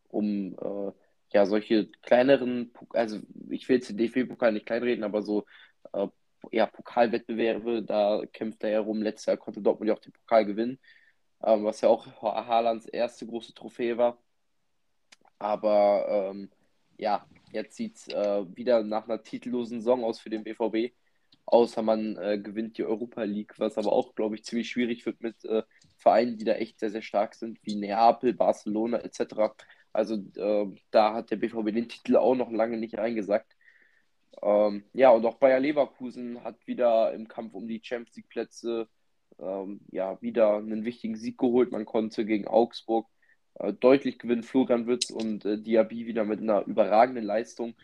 um 0.10 0.56
äh, 0.56 0.92
ja 1.34 1.46
solche 1.46 1.88
kleineren, 2.02 2.72
also 2.92 3.20
ich 3.50 3.68
will 3.70 3.78
jetzt 3.78 3.90
den 3.90 3.98
DFB-Pokal 3.98 4.54
nicht 4.54 4.66
kleinreden, 4.66 5.04
aber 5.04 5.22
so 5.22 5.46
äh, 5.94 6.08
ja, 6.52 6.66
Pokalwettbewerbe, 6.66 7.84
da 7.84 8.22
kämpft 8.34 8.64
er 8.64 8.72
herum. 8.72 9.02
Letztes 9.02 9.28
Jahr 9.28 9.38
konnte 9.38 9.62
Dortmund 9.62 9.90
ja 9.90 9.96
auch 9.96 10.00
den 10.00 10.14
Pokal 10.14 10.46
gewinnen, 10.46 10.80
ähm, 11.44 11.66
was 11.66 11.82
ja 11.82 11.90
auch 11.90 12.08
Haalands 12.22 12.86
erste 12.88 13.26
große 13.28 13.54
Trophäe 13.54 13.98
war. 13.98 14.18
Aber 15.40 16.06
ähm, 16.32 16.50
ja, 16.98 17.26
jetzt 17.52 17.76
sieht 17.76 17.98
es 17.98 18.08
äh, 18.10 18.46
wieder 18.56 18.84
nach 18.84 19.06
einer 19.06 19.24
titellosen 19.24 19.80
Saison 19.80 20.04
aus 20.04 20.20
für 20.20 20.30
den 20.30 20.44
BVB. 20.44 20.94
Außer 21.46 21.82
man 21.82 22.16
äh, 22.18 22.40
gewinnt 22.40 22.78
die 22.78 22.86
Europa 22.86 23.24
League, 23.24 23.56
was 23.58 23.78
aber 23.78 23.92
auch, 23.92 24.16
glaube 24.16 24.36
ich, 24.36 24.46
ziemlich 24.46 24.70
schwierig 24.70 25.06
wird 25.06 25.22
mit 25.22 25.44
äh, 25.46 25.64
Vereinen, 25.98 26.38
die 26.38 26.46
da 26.46 26.54
echt 26.54 26.80
sehr, 26.80 26.92
sehr 26.92 27.02
stark 27.02 27.36
sind, 27.36 27.60
wie 27.64 27.76
Neapel, 27.76 28.34
Barcelona 28.34 29.00
etc. 29.00 29.56
Also 29.92 30.16
äh, 30.38 30.68
da 30.92 31.14
hat 31.14 31.32
der 31.32 31.38
BVB 31.38 31.74
den 31.74 31.90
Titel 31.90 32.18
auch 32.18 32.36
noch 32.36 32.52
lange 32.52 32.78
nicht 32.78 32.98
reingesagt. 32.98 33.56
Ähm, 34.42 34.84
ja, 34.94 35.12
und 35.12 35.26
auch 35.26 35.36
Bayer 35.36 35.60
Leverkusen 35.60 36.44
hat 36.44 36.66
wieder 36.68 37.14
im 37.14 37.28
Kampf 37.28 37.54
um 37.54 37.68
die 37.68 37.82
Champions 37.84 38.16
League 38.16 38.30
Plätze 38.30 38.88
ähm, 39.40 39.82
ja, 39.92 40.22
wieder 40.22 40.58
einen 40.58 40.86
wichtigen 40.86 41.16
Sieg 41.16 41.38
geholt. 41.38 41.72
Man 41.72 41.86
konnte 41.86 42.26
gegen 42.26 42.48
Augsburg 42.48 43.08
äh, 43.56 43.74
deutlich 43.74 44.20
gewinnen. 44.20 44.44
Florian 44.44 44.88
Witz 44.88 45.10
und 45.10 45.46
äh, 45.46 45.58
Diaby 45.60 46.06
wieder 46.06 46.26
mit 46.26 46.40
einer 46.40 46.66
überragenden 46.66 47.24
Leistung. 47.24 47.76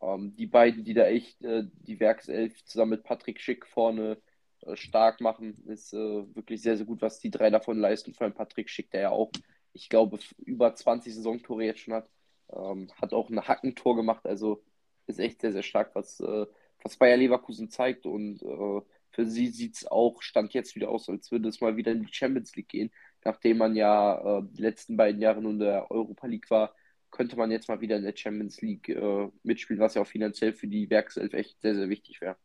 Ähm, 0.00 0.34
die 0.36 0.46
beiden, 0.46 0.84
die 0.84 0.94
da 0.94 1.06
echt 1.06 1.42
äh, 1.42 1.64
die 1.86 2.00
Werkself 2.00 2.64
zusammen 2.64 2.92
mit 2.92 3.04
Patrick 3.04 3.40
Schick 3.40 3.66
vorne 3.66 4.18
äh, 4.62 4.76
stark 4.76 5.20
machen, 5.20 5.64
ist 5.66 5.92
äh, 5.94 5.96
wirklich 6.34 6.62
sehr, 6.62 6.76
sehr 6.76 6.86
gut, 6.86 7.02
was 7.02 7.20
die 7.20 7.30
drei 7.30 7.50
davon 7.50 7.78
leisten. 7.78 8.14
Vor 8.14 8.26
allem 8.26 8.34
Patrick 8.34 8.70
Schick, 8.70 8.90
der 8.90 9.02
ja 9.02 9.10
auch, 9.10 9.30
ich 9.72 9.88
glaube, 9.88 10.18
über 10.38 10.74
20 10.74 11.14
Saisontore 11.14 11.64
jetzt 11.64 11.80
schon 11.80 11.94
hat. 11.94 12.08
Ähm, 12.52 12.90
hat 13.00 13.12
auch 13.14 13.30
ein 13.30 13.48
Hackentor 13.48 13.96
gemacht, 13.96 14.26
also 14.26 14.62
ist 15.06 15.18
echt 15.18 15.40
sehr, 15.40 15.52
sehr 15.52 15.62
stark, 15.62 15.94
was, 15.94 16.20
äh, 16.20 16.46
was 16.82 16.96
Bayer 16.96 17.16
Leverkusen 17.16 17.70
zeigt. 17.70 18.06
Und 18.06 18.42
äh, 18.42 18.80
für 19.10 19.26
sie 19.26 19.48
sieht 19.48 19.76
es 19.76 19.86
auch, 19.86 20.22
stand 20.22 20.54
jetzt 20.54 20.74
wieder 20.74 20.90
aus, 20.90 21.08
als 21.08 21.30
würde 21.30 21.48
es 21.48 21.60
mal 21.60 21.76
wieder 21.76 21.92
in 21.92 22.04
die 22.04 22.12
Champions 22.12 22.54
League 22.56 22.68
gehen. 22.68 22.90
Nachdem 23.24 23.58
man 23.58 23.76
ja 23.76 24.38
äh, 24.38 24.42
die 24.52 24.62
letzten 24.62 24.96
beiden 24.96 25.20
Jahre 25.20 25.40
nur 25.42 25.52
in 25.52 25.58
der 25.60 25.90
Europa 25.90 26.26
League 26.26 26.50
war, 26.50 26.74
könnte 27.10 27.36
man 27.36 27.50
jetzt 27.50 27.68
mal 27.68 27.80
wieder 27.80 27.96
in 27.96 28.02
der 28.02 28.16
Champions 28.16 28.60
League 28.60 28.88
äh, 28.88 29.28
mitspielen, 29.44 29.80
was 29.80 29.94
ja 29.94 30.02
auch 30.02 30.06
finanziell 30.06 30.52
für 30.52 30.66
die 30.66 30.90
Werkself 30.90 31.32
echt 31.32 31.60
sehr, 31.62 31.74
sehr 31.74 31.88
wichtig 31.88 32.20
wäre. 32.20 32.36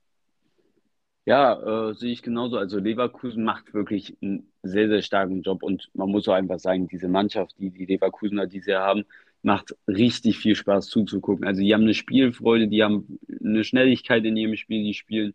Ja, 1.26 1.90
äh, 1.90 1.96
sehe 1.96 2.12
ich 2.12 2.24
genauso. 2.24 2.58
Also 2.58 2.80
Leverkusen 2.80 3.44
macht 3.44 3.74
wirklich 3.74 4.18
einen 4.22 4.52
sehr, 4.64 4.88
sehr 4.88 5.02
starken 5.02 5.42
Job 5.42 5.64
und 5.64 5.90
man 5.94 6.10
muss 6.10 6.28
auch 6.28 6.34
einfach 6.34 6.60
sagen, 6.60 6.88
diese 6.88 7.08
Mannschaft, 7.08 7.56
die 7.60 7.72
die 7.72 7.86
Leverkusener 7.86 8.48
diese 8.48 8.80
haben, 8.80 9.06
macht 9.42 9.76
richtig 9.88 10.38
viel 10.38 10.56
Spaß 10.56 10.88
zuzugucken. 10.88 11.46
Also 11.46 11.62
die 11.62 11.74
haben 11.74 11.84
eine 11.84 11.94
Spielfreude, 11.94 12.68
die 12.68 12.84
haben 12.84 13.20
eine 13.44 13.64
Schnelligkeit 13.64 14.26
in 14.26 14.38
ihrem 14.38 14.56
Spiel, 14.56 14.84
die 14.84 14.94
spielen 14.94 15.34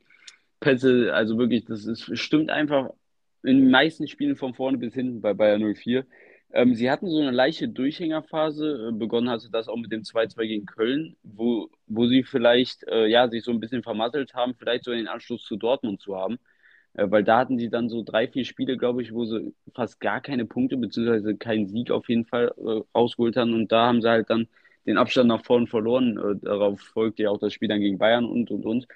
Pässe, 0.61 1.13
also 1.15 1.39
wirklich, 1.39 1.65
das 1.65 1.85
ist, 1.85 2.19
stimmt 2.19 2.51
einfach 2.51 2.91
in 3.43 3.59
den 3.61 3.71
meisten 3.71 4.09
Spielen 4.09 4.37
von 4.37 4.55
vorne 4.55 4.79
bis 4.79 4.95
hinten 4.95 5.21
bei 5.21 5.35
Bayern 5.35 5.75
04. 5.75 6.07
Ähm, 6.53 6.75
sie 6.75 6.91
hatten 6.91 7.09
so 7.11 7.19
eine 7.19 7.33
leichte 7.33 7.69
Durchhängerphase. 7.69 8.89
Äh, 8.89 8.93
begonnen 8.93 9.29
hatte 9.29 9.51
das 9.51 9.69
auch 9.69 9.77
mit 9.77 9.93
dem 9.93 10.03
2-2 10.03 10.47
gegen 10.47 10.67
Köln, 10.67 11.17
wo, 11.23 11.69
wo 11.87 12.07
sie 12.07 12.23
vielleicht 12.23 12.85
äh, 12.85 13.07
ja, 13.07 13.29
sich 13.29 13.45
so 13.45 13.51
ein 13.51 13.61
bisschen 13.61 13.83
vermasselt 13.83 14.35
haben, 14.35 14.55
vielleicht 14.55 14.85
so 14.85 14.93
den 14.93 15.09
Anschluss 15.09 15.43
zu 15.43 15.57
Dortmund 15.57 16.01
zu 16.01 16.17
haben. 16.17 16.39
Äh, 16.95 17.11
weil 17.11 17.25
da 17.25 17.39
hatten 17.39 17.59
sie 17.59 17.69
dann 17.71 17.89
so 17.89 18.03
drei, 18.03 18.29
vier 18.29 18.45
Spiele, 18.45 18.77
glaube 18.77 19.03
ich, 19.03 19.13
wo 19.13 19.25
sie 19.25 19.55
fast 19.75 20.01
gar 20.01 20.21
keine 20.21 20.47
Punkte, 20.47 20.77
beziehungsweise 20.77 21.37
keinen 21.37 21.67
Sieg 21.69 21.91
auf 21.91 22.09
jeden 22.09 22.25
Fall 22.25 22.53
äh, 22.59 22.83
rausgeholt 22.97 23.37
haben. 23.37 23.55
Und 23.55 23.73
da 23.73 23.87
haben 23.87 24.03
sie 24.03 24.09
halt 24.09 24.31
dann 24.31 24.49
den 24.87 24.99
Abstand 24.99 25.29
nach 25.29 25.45
vorn 25.45 25.67
verloren. 25.67 26.19
Äh, 26.19 26.45
darauf 26.45 26.81
folgte 26.81 27.25
ja 27.25 27.31
auch 27.31 27.39
das 27.39 27.53
Spiel 27.53 27.69
dann 27.69 27.81
gegen 27.81 27.99
Bayern 27.99 28.25
und, 28.25 28.51
und, 28.51 28.65
und. 28.65 28.89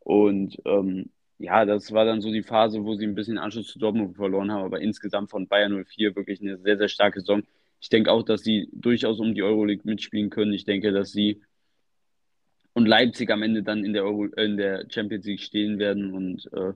Und 0.00 0.60
ähm, 0.66 1.10
ja, 1.38 1.64
das 1.64 1.92
war 1.92 2.04
dann 2.04 2.20
so 2.20 2.30
die 2.32 2.42
Phase, 2.42 2.84
wo 2.84 2.94
sie 2.94 3.06
ein 3.06 3.14
bisschen 3.14 3.38
Anschluss 3.38 3.68
zu 3.68 3.78
Dortmund 3.78 4.16
verloren 4.16 4.52
haben, 4.52 4.64
aber 4.64 4.80
insgesamt 4.80 5.30
von 5.30 5.48
Bayern 5.48 5.84
04 5.84 6.16
wirklich 6.16 6.40
eine 6.40 6.58
sehr, 6.58 6.78
sehr 6.78 6.88
starke 6.88 7.20
Saison. 7.20 7.42
Ich 7.80 7.88
denke 7.90 8.12
auch, 8.12 8.22
dass 8.22 8.42
sie 8.42 8.68
durchaus 8.72 9.20
um 9.20 9.34
die 9.34 9.42
Euroleague 9.42 9.82
mitspielen 9.84 10.30
können. 10.30 10.52
Ich 10.52 10.64
denke, 10.64 10.92
dass 10.92 11.12
sie 11.12 11.42
und 12.74 12.86
Leipzig 12.86 13.30
am 13.30 13.42
Ende 13.42 13.62
dann 13.62 13.84
in 13.84 13.92
der, 13.92 14.04
Euro, 14.04 14.24
in 14.24 14.56
der 14.56 14.86
Champions 14.90 15.24
League 15.26 15.40
stehen 15.40 15.78
werden. 15.78 16.12
Und 16.12 16.52
äh, 16.52 16.72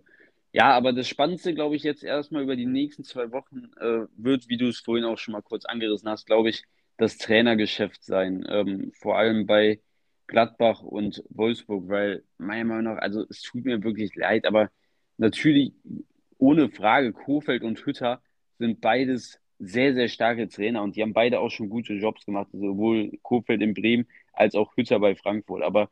ja, 0.52 0.72
aber 0.72 0.92
das 0.92 1.08
Spannendste, 1.08 1.54
glaube 1.54 1.76
ich, 1.76 1.82
jetzt 1.82 2.02
erstmal 2.02 2.42
über 2.42 2.56
die 2.56 2.66
nächsten 2.66 3.04
zwei 3.04 3.30
Wochen 3.32 3.70
äh, 3.80 4.06
wird, 4.16 4.48
wie 4.48 4.56
du 4.56 4.68
es 4.68 4.80
vorhin 4.80 5.04
auch 5.04 5.18
schon 5.18 5.32
mal 5.32 5.42
kurz 5.42 5.64
angerissen 5.64 6.08
hast, 6.08 6.26
glaube 6.26 6.50
ich, 6.50 6.64
das 6.96 7.18
Trainergeschäft 7.18 8.02
sein. 8.04 8.44
Ähm, 8.48 8.92
vor 8.94 9.18
allem 9.18 9.46
bei 9.46 9.80
Gladbach 10.26 10.82
und 10.82 11.22
Wolfsburg, 11.30 11.88
weil 11.88 12.24
meiner 12.38 12.64
Meinung 12.64 12.94
nach, 12.94 13.02
also 13.02 13.24
es 13.30 13.42
tut 13.42 13.64
mir 13.64 13.82
wirklich 13.82 14.14
leid, 14.14 14.46
aber 14.46 14.70
natürlich 15.16 15.72
ohne 16.38 16.70
Frage, 16.70 17.12
Kofeld 17.12 17.62
und 17.64 17.84
Hütter 17.84 18.22
sind 18.58 18.80
beides 18.80 19.40
sehr, 19.58 19.94
sehr 19.94 20.08
starke 20.08 20.48
Trainer 20.48 20.82
und 20.82 20.96
die 20.96 21.02
haben 21.02 21.12
beide 21.12 21.40
auch 21.40 21.50
schon 21.50 21.68
gute 21.68 21.94
Jobs 21.94 22.24
gemacht, 22.24 22.48
sowohl 22.52 23.18
Kofeld 23.22 23.60
in 23.62 23.74
Bremen 23.74 24.06
als 24.32 24.54
auch 24.54 24.76
Hütter 24.76 25.00
bei 25.00 25.16
Frankfurt. 25.16 25.62
Aber 25.62 25.90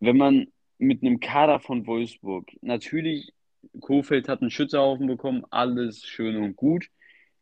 wenn 0.00 0.16
man 0.16 0.48
mit 0.78 1.02
einem 1.02 1.20
Kader 1.20 1.60
von 1.60 1.86
Wolfsburg, 1.86 2.50
natürlich, 2.60 3.32
Kofeld 3.80 4.28
hat 4.28 4.40
einen 4.40 4.50
Schützerhaufen 4.50 5.06
bekommen, 5.06 5.44
alles 5.50 6.04
schön 6.04 6.36
und 6.36 6.56
gut. 6.56 6.86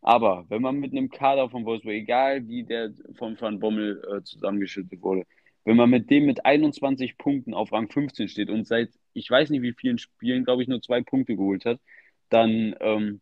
Aber 0.02 0.45
wenn 0.49 0.62
man 0.62 0.76
mit 0.76 0.93
einem 0.93 1.09
Kader 1.11 1.49
von 1.49 1.64
Wolfsburg, 1.64 1.95
egal 1.95 2.47
wie 2.49 2.64
der 2.64 2.93
von 3.14 3.40
Van 3.40 3.59
Bommel 3.59 4.02
äh, 4.11 4.23
zusammengeschüttet 4.23 5.02
wurde, 5.02 5.25
wenn 5.64 5.76
man 5.76 5.90
mit 5.90 6.11
dem 6.11 6.26
mit 6.26 6.45
21 6.45 7.16
Punkten 7.16 7.54
auf 7.54 7.73
Rang 7.73 7.90
15 7.90 8.28
steht 8.28 8.50
und 8.50 8.66
seit 8.66 8.90
ich 9.14 9.31
weiß 9.31 9.50
nicht 9.50 9.62
wie 9.62 9.73
vielen 9.73 9.99
Spielen, 9.99 10.45
glaube 10.45 10.62
ich, 10.62 10.69
nur 10.69 10.83
zwei 10.83 11.00
Punkte 11.02 11.37
geholt 11.37 11.64
hat, 11.64 11.81
dann 12.28 12.75
ähm, 12.81 13.21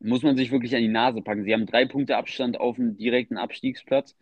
muss 0.00 0.22
man 0.22 0.36
sich 0.36 0.50
wirklich 0.50 0.74
an 0.74 0.82
die 0.82 0.88
Nase 0.88 1.22
packen. 1.22 1.44
Sie 1.44 1.52
haben 1.52 1.66
drei 1.66 1.86
Punkte 1.86 2.16
Abstand 2.16 2.58
auf 2.58 2.76
dem 2.76 2.96
direkten 2.96 3.36
Abstiegsplatz. 3.36 4.16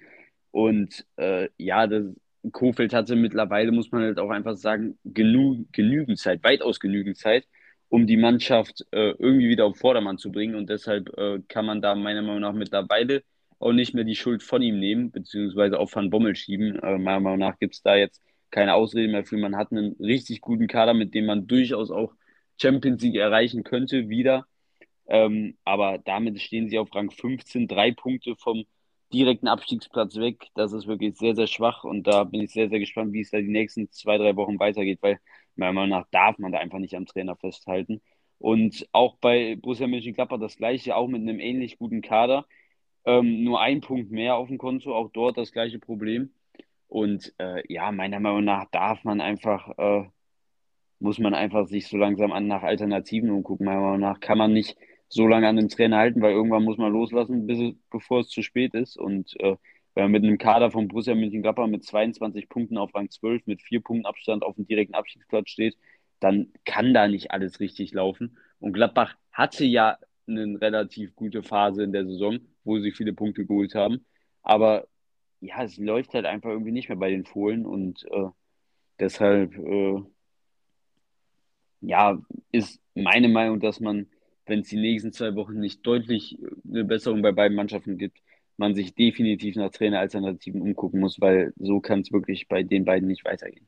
Und 0.50 1.06
äh, 1.16 1.48
ja, 1.56 1.86
das, 1.86 2.04
Kofeld 2.52 2.94
hatte 2.94 3.16
mittlerweile, 3.16 3.72
muss 3.72 3.92
man 3.92 4.02
halt 4.02 4.18
auch 4.18 4.30
einfach 4.30 4.56
sagen, 4.56 4.98
genug, 5.04 5.72
genügend 5.72 6.18
Zeit, 6.18 6.42
weitaus 6.42 6.80
genügend 6.80 7.16
Zeit, 7.18 7.46
um 7.90 8.06
die 8.06 8.16
Mannschaft 8.16 8.86
äh, 8.92 9.10
irgendwie 9.18 9.48
wieder 9.50 9.66
auf 9.66 9.76
Vordermann 9.76 10.16
zu 10.16 10.32
bringen. 10.32 10.54
Und 10.54 10.70
deshalb 10.70 11.10
äh, 11.18 11.40
kann 11.48 11.66
man 11.66 11.82
da 11.82 11.94
meiner 11.94 12.22
Meinung 12.22 12.40
nach 12.40 12.52
mittlerweile 12.54 13.22
auch 13.58 13.72
nicht 13.72 13.94
mehr 13.94 14.04
die 14.04 14.16
Schuld 14.16 14.42
von 14.42 14.62
ihm 14.62 14.78
nehmen, 14.78 15.10
beziehungsweise 15.10 15.78
auf 15.78 15.94
Van 15.94 16.08
Bommel 16.08 16.36
schieben. 16.36 16.78
Äh, 16.78 16.98
meiner 16.98 17.20
Meinung 17.20 17.40
nach 17.40 17.58
gibt 17.58 17.74
es 17.74 17.82
da 17.82 17.96
jetzt 17.96 18.22
keine 18.50 18.74
Ausrede 18.74 19.08
mehr 19.12 19.24
für. 19.24 19.36
Man 19.36 19.56
hat 19.56 19.72
einen 19.72 19.96
richtig 20.00 20.40
guten 20.40 20.68
Kader, 20.68 20.94
mit 20.94 21.14
dem 21.14 21.26
man 21.26 21.46
durchaus 21.46 21.90
auch 21.90 22.14
Champions 22.60 23.02
League 23.02 23.16
erreichen 23.16 23.64
könnte, 23.64 24.08
wieder. 24.08 24.46
Ähm, 25.08 25.58
aber 25.64 25.98
damit 25.98 26.40
stehen 26.40 26.68
sie 26.68 26.78
auf 26.78 26.94
Rang 26.94 27.10
15, 27.10 27.66
drei 27.66 27.90
Punkte 27.92 28.36
vom 28.36 28.64
direkten 29.12 29.48
Abstiegsplatz 29.48 30.16
weg. 30.16 30.46
Das 30.54 30.72
ist 30.72 30.86
wirklich 30.86 31.16
sehr, 31.18 31.34
sehr 31.34 31.48
schwach 31.48 31.84
und 31.84 32.06
da 32.06 32.24
bin 32.24 32.42
ich 32.42 32.52
sehr, 32.52 32.68
sehr 32.68 32.78
gespannt, 32.78 33.12
wie 33.12 33.22
es 33.22 33.30
da 33.30 33.38
die 33.38 33.48
nächsten 33.48 33.90
zwei, 33.90 34.18
drei 34.18 34.36
Wochen 34.36 34.58
weitergeht, 34.60 35.00
weil 35.02 35.18
meiner 35.56 35.72
Meinung 35.72 35.90
nach 35.90 36.06
darf 36.10 36.38
man 36.38 36.52
da 36.52 36.58
einfach 36.58 36.78
nicht 36.78 36.94
am 36.94 37.06
Trainer 37.06 37.36
festhalten. 37.36 38.00
Und 38.38 38.88
auch 38.92 39.16
bei 39.16 39.56
Borussia 39.56 39.86
Mönchengladbach 39.86 40.40
das 40.40 40.56
gleiche, 40.56 40.96
auch 40.96 41.08
mit 41.08 41.20
einem 41.20 41.40
ähnlich 41.40 41.78
guten 41.78 42.00
Kader. 42.00 42.46
Ähm, 43.04 43.44
nur 43.44 43.60
ein 43.60 43.80
Punkt 43.80 44.10
mehr 44.10 44.36
auf 44.36 44.48
dem 44.48 44.58
Konto, 44.58 44.94
auch 44.94 45.10
dort 45.12 45.36
das 45.36 45.52
gleiche 45.52 45.78
Problem. 45.78 46.32
Und 46.88 47.34
äh, 47.38 47.62
ja, 47.72 47.92
meiner 47.92 48.20
Meinung 48.20 48.44
nach 48.44 48.66
darf 48.70 49.04
man 49.04 49.20
einfach, 49.20 49.70
äh, 49.78 50.04
muss 50.98 51.18
man 51.18 51.34
einfach 51.34 51.66
sich 51.66 51.86
so 51.86 51.96
langsam 51.96 52.32
an 52.32 52.46
nach 52.46 52.62
Alternativen 52.62 53.30
umgucken. 53.30 53.66
Meiner 53.66 53.80
Meinung 53.80 54.00
nach 54.00 54.20
kann 54.20 54.38
man 54.38 54.52
nicht 54.52 54.76
so 55.08 55.26
lange 55.26 55.48
an 55.48 55.56
den 55.56 55.68
Trainer 55.68 55.98
halten, 55.98 56.22
weil 56.22 56.32
irgendwann 56.32 56.64
muss 56.64 56.78
man 56.78 56.92
loslassen, 56.92 57.46
bis, 57.46 57.74
bevor 57.90 58.20
es 58.20 58.28
zu 58.28 58.42
spät 58.42 58.74
ist. 58.74 58.96
Und 58.96 59.38
äh, 59.40 59.56
mit 60.08 60.24
einem 60.24 60.38
Kader 60.38 60.70
von 60.70 60.88
Borussia 60.88 61.14
Mönchengladbach 61.14 61.66
mit 61.66 61.84
22 61.84 62.48
Punkten 62.48 62.78
auf 62.78 62.94
Rang 62.94 63.10
12 63.10 63.46
mit 63.46 63.62
vier 63.62 63.80
Punkten 63.82 64.06
Abstand 64.06 64.42
auf 64.42 64.56
dem 64.56 64.66
direkten 64.66 64.94
Abstiegsplatz 64.94 65.50
steht, 65.50 65.76
dann 66.20 66.52
kann 66.64 66.94
da 66.94 67.08
nicht 67.08 67.30
alles 67.30 67.60
richtig 67.60 67.92
laufen. 67.92 68.36
Und 68.58 68.72
Gladbach 68.72 69.16
hatte 69.32 69.64
ja 69.64 69.98
eine 70.26 70.60
relativ 70.60 71.14
gute 71.16 71.42
Phase 71.42 71.82
in 71.82 71.92
der 71.92 72.06
Saison, 72.06 72.38
wo 72.64 72.78
sie 72.78 72.92
viele 72.92 73.12
Punkte 73.12 73.46
geholt 73.46 73.74
haben. 73.74 74.04
Aber 74.42 74.86
ja, 75.40 75.62
es 75.62 75.76
läuft 75.78 76.14
halt 76.14 76.26
einfach 76.26 76.50
irgendwie 76.50 76.72
nicht 76.72 76.88
mehr 76.88 76.98
bei 76.98 77.10
den 77.10 77.24
Fohlen 77.24 77.66
und 77.66 78.04
äh, 78.10 78.28
deshalb 78.98 79.56
äh, 79.56 80.02
ja, 81.80 82.20
ist 82.52 82.80
meine 82.94 83.28
Meinung, 83.28 83.60
dass 83.60 83.80
man, 83.80 84.06
wenn 84.46 84.60
es 84.60 84.68
die 84.68 84.80
nächsten 84.80 85.12
zwei 85.12 85.34
Wochen 85.34 85.58
nicht 85.58 85.86
deutlich 85.86 86.38
eine 86.68 86.84
Besserung 86.84 87.22
bei 87.22 87.32
beiden 87.32 87.56
Mannschaften 87.56 87.98
gibt, 87.98 88.18
man 88.60 88.74
sich 88.74 88.94
definitiv 88.94 89.56
nach 89.56 89.70
Traineralternativen 89.70 90.60
umgucken 90.60 91.00
muss, 91.00 91.20
weil 91.20 91.52
so 91.58 91.80
kann 91.80 92.02
es 92.02 92.12
wirklich 92.12 92.46
bei 92.46 92.62
den 92.62 92.84
beiden 92.84 93.08
nicht 93.08 93.24
weitergehen. 93.24 93.66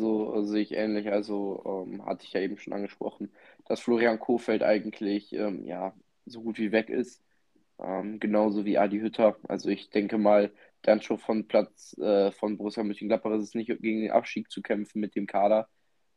So 0.00 0.42
sehe 0.44 0.62
ich 0.62 0.72
ähnlich. 0.72 1.10
Also 1.12 1.62
ähm, 1.86 2.04
hatte 2.04 2.24
ich 2.24 2.32
ja 2.32 2.40
eben 2.40 2.58
schon 2.58 2.72
angesprochen, 2.72 3.30
dass 3.66 3.80
Florian 3.80 4.18
Kohfeldt 4.18 4.62
eigentlich 4.62 5.32
ähm, 5.34 5.64
ja, 5.66 5.94
so 6.26 6.42
gut 6.42 6.58
wie 6.58 6.72
weg 6.72 6.88
ist. 6.90 7.22
Ähm, 7.78 8.20
genauso 8.20 8.64
wie 8.64 8.78
Adi 8.78 8.98
Hütter. 9.00 9.36
Also 9.48 9.68
ich 9.68 9.90
denke 9.90 10.18
mal, 10.18 10.52
dann 10.82 11.02
schon 11.02 11.18
von 11.18 11.46
Platz 11.46 11.96
äh, 11.98 12.32
von 12.32 12.56
Borussia 12.56 12.82
Mönchengladbach 12.84 13.32
ist 13.32 13.42
es 13.42 13.54
nicht 13.54 13.68
gegen 13.68 14.02
den 14.02 14.10
Abstieg 14.12 14.50
zu 14.50 14.62
kämpfen 14.62 15.00
mit 15.00 15.14
dem 15.14 15.26
Kader. 15.26 15.68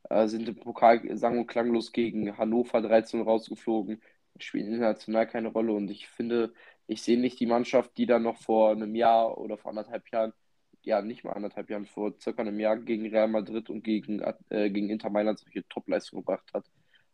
Äh, 0.09 0.27
sind 0.27 0.47
im 0.47 0.55
Pokal 0.55 1.01
sang- 1.17 1.39
und 1.39 1.47
klanglos 1.47 1.91
gegen 1.91 2.37
Hannover 2.37 2.81
13 2.81 3.21
rausgeflogen, 3.21 4.01
spielen 4.37 4.67
international 4.73 5.27
keine 5.27 5.49
Rolle 5.49 5.73
und 5.73 5.89
ich 5.89 6.07
finde, 6.07 6.53
ich 6.87 7.01
sehe 7.01 7.19
nicht 7.19 7.39
die 7.39 7.45
Mannschaft, 7.45 7.97
die 7.97 8.05
dann 8.05 8.23
noch 8.23 8.37
vor 8.37 8.71
einem 8.71 8.95
Jahr 8.95 9.37
oder 9.37 9.57
vor 9.57 9.71
anderthalb 9.71 10.09
Jahren, 10.11 10.33
ja 10.81 11.01
nicht 11.01 11.23
mal 11.23 11.33
anderthalb 11.33 11.69
Jahren, 11.69 11.85
vor 11.85 12.13
circa 12.19 12.41
einem 12.41 12.59
Jahr 12.59 12.77
gegen 12.77 13.07
Real 13.07 13.27
Madrid 13.27 13.69
und 13.69 13.83
gegen, 13.83 14.21
äh, 14.49 14.69
gegen 14.69 14.89
Inter 14.89 15.09
Mailand 15.09 15.39
solche 15.39 15.67
Topleistungen 15.67 16.23
gebracht 16.23 16.49
hat. 16.53 16.65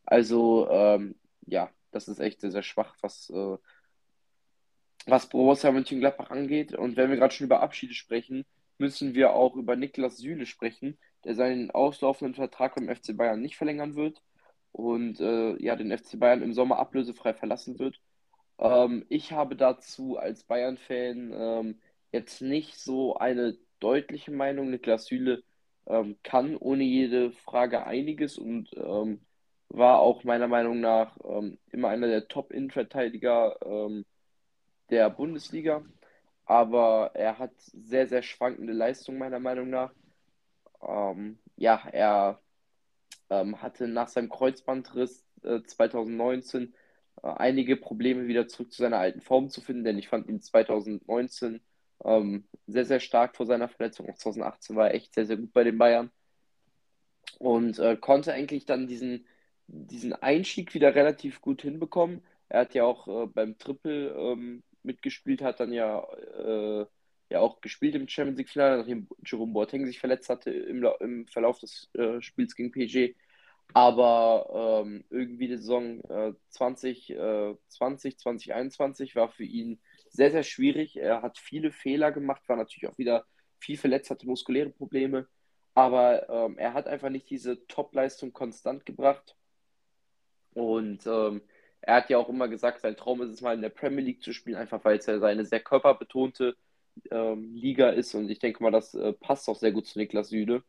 Also 0.06 0.70
ähm, 0.70 1.16
ja, 1.48 1.70
das 1.92 2.08
ist 2.08 2.20
echt 2.20 2.42
sehr, 2.42 2.52
sehr 2.52 2.64
schwach, 2.64 2.96
was 3.02 3.30
äh, 3.32 3.58
was 5.08 5.30
Borussia 5.30 5.72
Mönchengladbach 5.72 6.32
angeht. 6.32 6.74
Und 6.74 6.98
wenn 6.98 7.10
wir 7.10 7.18
gerade 7.18 7.34
schon 7.34 7.46
über 7.46 7.62
Abschiede 7.62 7.94
sprechen, 7.94 8.46
müssen 8.78 9.14
wir 9.14 9.34
auch 9.34 9.56
über 9.56 9.76
Niklas 9.76 10.18
Süle 10.18 10.46
sprechen, 10.46 10.98
der 11.24 11.36
seinen 11.36 11.72
auslaufenden 11.72 12.36
Vertrag 12.36 12.76
beim 12.76 12.94
FC 12.94 13.16
Bayern 13.16 13.42
nicht 13.42 13.56
verlängern 13.58 13.96
wird 13.96 14.22
und 14.76 15.20
äh, 15.22 15.56
ja, 15.64 15.76
den 15.76 15.92
FC 15.92 16.18
Bayern 16.18 16.42
im 16.44 16.54
Sommer 16.54 16.80
ablösefrei 16.80 17.34
verlassen 17.34 17.80
wird. 17.80 18.02
Ähm, 18.60 19.06
ich 19.10 19.32
habe 19.34 19.56
dazu 19.56 20.18
als 20.18 20.44
Bayern-Fan 20.46 21.34
ähm, 21.34 21.82
jetzt 22.12 22.42
nicht 22.42 22.78
so 22.80 23.18
eine 23.18 23.58
deutliche 23.80 24.32
Meinung. 24.32 24.70
Niklas 24.72 25.06
Süle 25.08 25.44
ähm, 25.88 26.18
kann 26.24 26.58
ohne 26.58 26.84
jede 26.84 27.32
Frage 27.32 27.86
einiges 27.86 28.38
und 28.38 28.70
ähm, 28.78 29.22
war 29.70 30.00
auch 30.00 30.24
meiner 30.24 30.48
Meinung 30.48 30.80
nach 30.82 31.18
ähm, 31.24 31.58
immer 31.72 31.90
einer 31.90 32.08
der 32.08 32.28
Top-Innenverteidiger 32.28 33.58
ähm, 33.66 34.06
der 34.90 35.10
Bundesliga, 35.10 35.84
aber 36.46 37.12
er 37.16 37.40
hat 37.40 37.54
sehr, 37.60 38.08
sehr 38.08 38.24
schwankende 38.24 38.74
Leistungen 38.74 39.20
meiner 39.20 39.40
Meinung 39.40 39.70
nach. 39.70 39.94
Ja, 41.58 41.88
er 41.92 42.42
ähm, 43.30 43.62
hatte 43.62 43.88
nach 43.88 44.08
seinem 44.08 44.30
Kreuzbandriss 44.30 45.26
äh, 45.44 45.62
2019 45.64 46.74
äh, 47.24 47.28
einige 47.28 47.78
Probleme, 47.78 48.28
wieder 48.28 48.48
zurück 48.48 48.72
zu 48.72 48.82
seiner 48.82 49.00
alten 49.00 49.22
Form 49.22 49.50
zu 49.50 49.62
finden, 49.62 49.84
denn 49.84 49.98
ich 49.98 50.10
fand 50.10 50.28
ihn 50.28 50.42
2019 50.42 51.62
ähm, 52.04 52.46
sehr, 52.68 52.86
sehr 52.86 53.00
stark 53.00 53.36
vor 53.36 53.46
seiner 53.46 53.70
Verletzung. 53.70 54.10
Auch 54.10 54.18
2018 54.18 54.76
war 54.76 54.90
er 54.90 54.96
echt 54.96 55.14
sehr, 55.14 55.26
sehr 55.26 55.38
gut 55.38 55.54
bei 55.54 55.64
den 55.64 55.78
Bayern 55.78 56.12
und 57.40 57.80
äh, 57.80 57.98
konnte 57.98 58.34
eigentlich 58.34 58.66
dann 58.66 58.88
diesen, 58.88 59.26
diesen 59.68 60.14
Einstieg 60.14 60.74
wieder 60.74 60.96
relativ 60.96 61.42
gut 61.42 61.62
hinbekommen. 61.62 62.22
Er 62.50 62.62
hat 62.62 62.74
ja 62.74 62.84
auch 62.86 63.08
äh, 63.08 63.28
beim 63.28 63.58
Triple 63.58 64.10
ähm, 64.12 64.64
mitgespielt 64.84 65.42
hat, 65.42 65.60
dann 65.60 65.74
ja, 65.74 66.04
äh, 66.04 66.86
ja 67.30 67.40
auch 67.40 67.62
gespielt 67.62 67.96
im 67.96 68.08
Champions 68.08 68.38
League-Finale, 68.38 68.78
nachdem 68.78 69.08
Jerome 69.26 69.54
Boateng 69.54 69.86
sich 69.86 70.00
verletzt 70.00 70.30
hatte 70.30 70.52
im, 70.52 70.86
im 71.00 71.28
Verlauf 71.28 71.60
des 71.60 71.90
äh, 71.94 72.22
Spiels 72.22 72.56
gegen 72.56 72.72
PSG. 72.72 73.16
Aber 73.74 74.84
ähm, 74.86 75.04
irgendwie 75.10 75.48
die 75.48 75.58
Saison 75.58 76.00
äh, 76.02 76.34
2020, 76.50 77.10
äh, 77.12 77.56
2021 77.68 79.16
war 79.16 79.30
für 79.30 79.44
ihn 79.44 79.80
sehr, 80.10 80.32
sehr 80.32 80.44
schwierig. 80.44 80.98
Er 80.98 81.22
hat 81.24 81.40
viele 81.40 81.72
Fehler 81.72 82.12
gemacht, 82.12 82.48
war 82.48 82.58
natürlich 82.58 82.90
auch 82.90 82.98
wieder 82.98 83.26
viel 83.60 83.78
verletzt, 83.78 84.12
hatte 84.12 84.28
muskuläre 84.28 84.70
Probleme. 84.70 85.28
Aber 85.74 86.30
ähm, 86.30 86.58
er 86.58 86.74
hat 86.74 86.88
einfach 86.88 87.10
nicht 87.10 87.30
diese 87.30 87.66
Top-Leistung 87.68 88.32
konstant 88.34 88.86
gebracht. 88.86 89.36
Und 90.54 91.06
ähm, 91.06 91.42
er 91.82 91.96
hat 91.96 92.10
ja 92.10 92.18
auch 92.18 92.30
immer 92.30 92.48
gesagt, 92.48 92.82
sein 92.82 92.96
Traum 92.96 93.22
ist 93.22 93.32
es 93.32 93.42
mal 93.42 93.56
in 93.56 93.62
der 93.62 93.70
Premier 93.70 94.04
League 94.04 94.24
zu 94.24 94.32
spielen, 94.32 94.56
einfach 94.58 94.84
weil 94.86 94.98
es 94.98 95.06
ja 95.06 95.20
seine 95.20 95.44
sehr 95.46 95.60
körperbetonte 95.60 96.56
ähm, 97.12 97.54
Liga 97.56 97.90
ist. 97.90 98.14
Und 98.16 98.30
ich 98.30 98.40
denke 98.40 98.64
mal, 98.64 98.72
das 98.72 98.94
äh, 98.94 99.14
passt 99.14 99.50
auch 99.50 99.58
sehr 99.58 99.72
gut 99.72 99.88
zu 99.88 100.00
Niklas 100.00 100.30
Süde. 100.30 100.64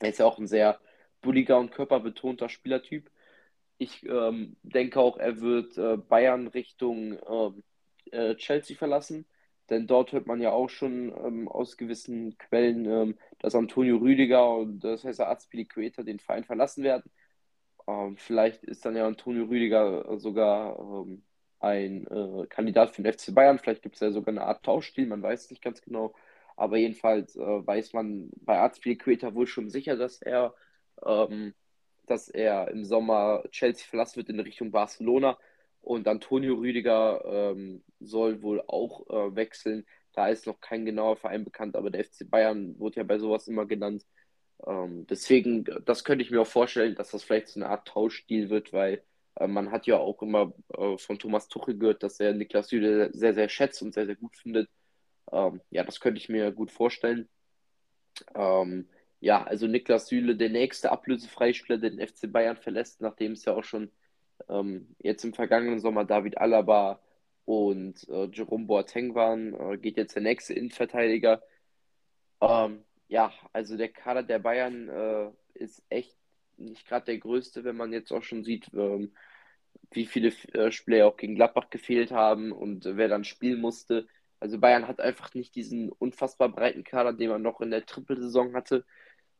Er 0.00 0.10
ist 0.10 0.18
ja 0.18 0.26
auch 0.26 0.38
ein 0.38 0.46
sehr 0.46 0.80
bulliger 1.20 1.58
und 1.58 1.72
körperbetonter 1.72 2.48
Spielertyp. 2.48 3.10
Ich 3.78 4.04
ähm, 4.04 4.56
denke 4.62 5.00
auch, 5.00 5.18
er 5.18 5.40
wird 5.40 5.76
äh, 5.78 5.96
Bayern 5.96 6.48
Richtung 6.48 7.18
ähm, 7.28 7.62
äh, 8.12 8.34
Chelsea 8.36 8.76
verlassen, 8.76 9.26
denn 9.70 9.86
dort 9.86 10.12
hört 10.12 10.26
man 10.26 10.40
ja 10.40 10.50
auch 10.52 10.68
schon 10.70 11.12
ähm, 11.24 11.48
aus 11.48 11.76
gewissen 11.76 12.36
Quellen, 12.38 12.86
ähm, 12.86 13.18
dass 13.38 13.54
Antonio 13.54 13.98
Rüdiger 13.98 14.56
und 14.56 14.80
das 14.80 15.04
heißt 15.04 15.20
Azpilicueta 15.20 16.02
den 16.02 16.18
Verein 16.20 16.44
verlassen 16.44 16.84
werden. 16.84 17.10
Ähm, 17.86 18.16
vielleicht 18.16 18.64
ist 18.64 18.84
dann 18.84 18.96
ja 18.96 19.06
Antonio 19.06 19.44
Rüdiger 19.46 20.18
sogar 20.18 20.78
ein 21.60 22.06
äh, 22.06 22.46
Kandidat 22.48 22.90
für 22.94 23.02
den 23.02 23.12
FC 23.12 23.34
Bayern. 23.34 23.58
Vielleicht 23.58 23.82
gibt 23.82 23.96
es 23.96 24.00
ja 24.00 24.10
sogar 24.10 24.32
eine 24.32 24.42
Art 24.42 24.64
Tauschstil, 24.64 25.06
man 25.06 25.22
weiß 25.22 25.50
nicht 25.50 25.62
ganz 25.62 25.80
genau. 25.82 26.14
Aber 26.56 26.76
jedenfalls 26.76 27.36
äh, 27.36 27.40
weiß 27.40 27.92
man 27.92 28.30
bei 28.40 28.58
Azpilicueta 28.58 29.34
wohl 29.34 29.46
schon 29.46 29.70
sicher, 29.70 29.96
dass 29.96 30.20
er, 30.22 30.54
ähm, 31.04 31.54
dass 32.06 32.28
er 32.28 32.68
im 32.68 32.84
Sommer 32.84 33.44
Chelsea 33.50 33.86
verlassen 33.86 34.16
wird 34.16 34.28
in 34.28 34.40
Richtung 34.40 34.70
Barcelona. 34.70 35.38
Und 35.80 36.08
Antonio 36.08 36.54
Rüdiger 36.56 37.24
ähm, 37.24 37.84
soll 38.00 38.42
wohl 38.42 38.62
auch 38.66 39.08
äh, 39.08 39.36
wechseln. 39.36 39.86
Da 40.12 40.28
ist 40.28 40.46
noch 40.46 40.60
kein 40.60 40.84
genauer 40.84 41.16
Verein 41.16 41.44
bekannt, 41.44 41.76
aber 41.76 41.90
der 41.90 42.04
FC 42.04 42.28
Bayern 42.28 42.78
wurde 42.78 42.96
ja 42.96 43.02
bei 43.04 43.18
sowas 43.18 43.46
immer 43.46 43.66
genannt. 43.66 44.04
Ähm, 44.66 45.06
deswegen, 45.06 45.64
das 45.84 46.04
könnte 46.04 46.24
ich 46.24 46.30
mir 46.30 46.40
auch 46.40 46.46
vorstellen, 46.46 46.94
dass 46.96 47.12
das 47.12 47.22
vielleicht 47.22 47.48
so 47.48 47.60
eine 47.60 47.68
Art 47.68 47.86
Tauschstil 47.86 48.50
wird, 48.50 48.72
weil 48.72 49.02
man 49.46 49.70
hat 49.70 49.86
ja 49.86 49.98
auch 49.98 50.22
immer 50.22 50.52
äh, 50.76 50.98
von 50.98 51.18
Thomas 51.18 51.48
Tuchel 51.48 51.78
gehört, 51.78 52.02
dass 52.02 52.20
er 52.20 52.32
Niklas 52.34 52.68
Süle 52.68 53.10
sehr, 53.12 53.34
sehr 53.34 53.48
schätzt 53.48 53.82
und 53.82 53.94
sehr, 53.94 54.06
sehr 54.06 54.16
gut 54.16 54.36
findet. 54.36 54.68
Ähm, 55.32 55.60
ja, 55.70 55.84
das 55.84 56.00
könnte 56.00 56.18
ich 56.18 56.28
mir 56.28 56.50
gut 56.52 56.70
vorstellen. 56.70 57.28
Ähm, 58.34 58.88
ja, 59.20 59.44
also 59.44 59.66
Niklas 59.66 60.08
Süle, 60.08 60.36
der 60.36 60.50
nächste 60.50 60.92
ablösefreie 60.92 61.54
Spieler, 61.54 61.78
den 61.78 62.00
FC 62.00 62.30
Bayern 62.32 62.56
verlässt, 62.56 63.00
nachdem 63.00 63.32
es 63.32 63.44
ja 63.44 63.54
auch 63.54 63.64
schon 63.64 63.90
ähm, 64.48 64.94
jetzt 65.00 65.24
im 65.24 65.34
vergangenen 65.34 65.80
Sommer 65.80 66.04
David 66.04 66.38
Alaba 66.38 67.00
und 67.44 68.08
äh, 68.08 68.28
Jerome 68.32 68.66
Boateng 68.66 69.14
waren, 69.14 69.54
äh, 69.54 69.78
geht 69.78 69.96
jetzt 69.96 70.14
der 70.14 70.22
nächste 70.22 70.54
Innenverteidiger. 70.54 71.42
Ja, 73.08 73.32
also 73.52 73.76
der 73.76 73.88
Kader 73.88 74.22
der 74.22 74.38
Bayern 74.38 74.88
äh, 74.88 75.30
ist 75.54 75.82
echt 75.88 76.16
nicht 76.58 76.86
gerade 76.86 77.06
der 77.06 77.18
größte, 77.18 77.64
wenn 77.64 77.76
man 77.76 77.92
jetzt 77.92 78.12
auch 78.12 78.22
schon 78.22 78.44
sieht, 78.44 78.70
ähm, 78.74 79.12
wie 79.90 80.06
viele 80.06 80.32
äh, 80.54 80.70
Spieler 80.70 81.06
auch 81.06 81.16
gegen 81.16 81.34
Gladbach 81.34 81.70
gefehlt 81.70 82.10
haben 82.10 82.52
und 82.52 82.86
äh, 82.86 82.96
wer 82.96 83.08
dann 83.08 83.24
spielen 83.24 83.60
musste. 83.60 84.06
Also 84.40 84.58
Bayern 84.58 84.86
hat 84.88 85.00
einfach 85.00 85.34
nicht 85.34 85.54
diesen 85.54 85.90
unfassbar 85.90 86.48
breiten 86.48 86.84
Kader, 86.84 87.12
den 87.12 87.30
man 87.30 87.42
noch 87.42 87.60
in 87.60 87.70
der 87.70 87.86
Trippelsaison 87.86 88.54
hatte. 88.54 88.84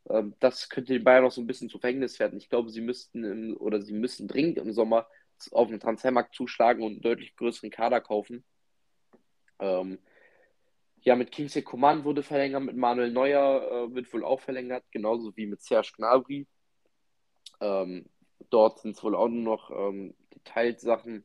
Ähm, 0.09 0.35
das 0.41 0.69
könnte 0.69 0.95
den 0.95 1.05
Bayern 1.05 1.25
auch 1.25 1.33
so 1.33 1.41
ein 1.41 1.47
bisschen 1.47 1.69
zu 1.69 1.79
Verhängnis 1.79 2.19
werden. 2.19 2.39
Ich 2.39 2.49
glaube, 2.49 2.71
sie 2.71 2.81
müssten 2.81 3.25
im, 3.25 3.57
oder 3.57 3.81
sie 3.83 3.93
müssen 3.93 4.29
dringend 4.29 4.59
im 4.59 4.73
Sommer 4.73 5.07
auf 5.53 5.69
den 5.69 5.81
Transfermarkt 5.81 6.35
zuschlagen 6.35 6.83
und 6.83 6.93
einen 6.93 7.01
deutlich 7.03 7.37
größeren 7.37 7.71
Kader 7.71 8.01
kaufen. 8.01 8.45
Ähm, 9.61 9.99
ja, 11.03 11.15
mit 11.17 11.31
Kingsley 11.31 11.63
Coman 11.63 12.05
wurde 12.05 12.23
verlängert, 12.23 12.63
mit 12.63 12.77
Manuel 12.77 13.13
Neuer 13.13 13.89
äh, 13.91 13.95
wird 13.95 14.13
wohl 14.13 14.25
auch 14.25 14.41
verlängert, 14.41 14.85
genauso 14.91 15.37
wie 15.37 15.47
mit 15.47 15.63
Serge 15.63 15.93
Gnabry. 15.97 16.47
Ähm, 17.61 18.07
dort 18.51 18.81
sind 18.81 18.97
es 18.97 19.03
wohl 19.03 19.15
auch 19.15 19.29
nur 19.29 19.43
noch 19.43 19.71
ähm, 19.71 20.15
Detailsachen, 20.35 21.25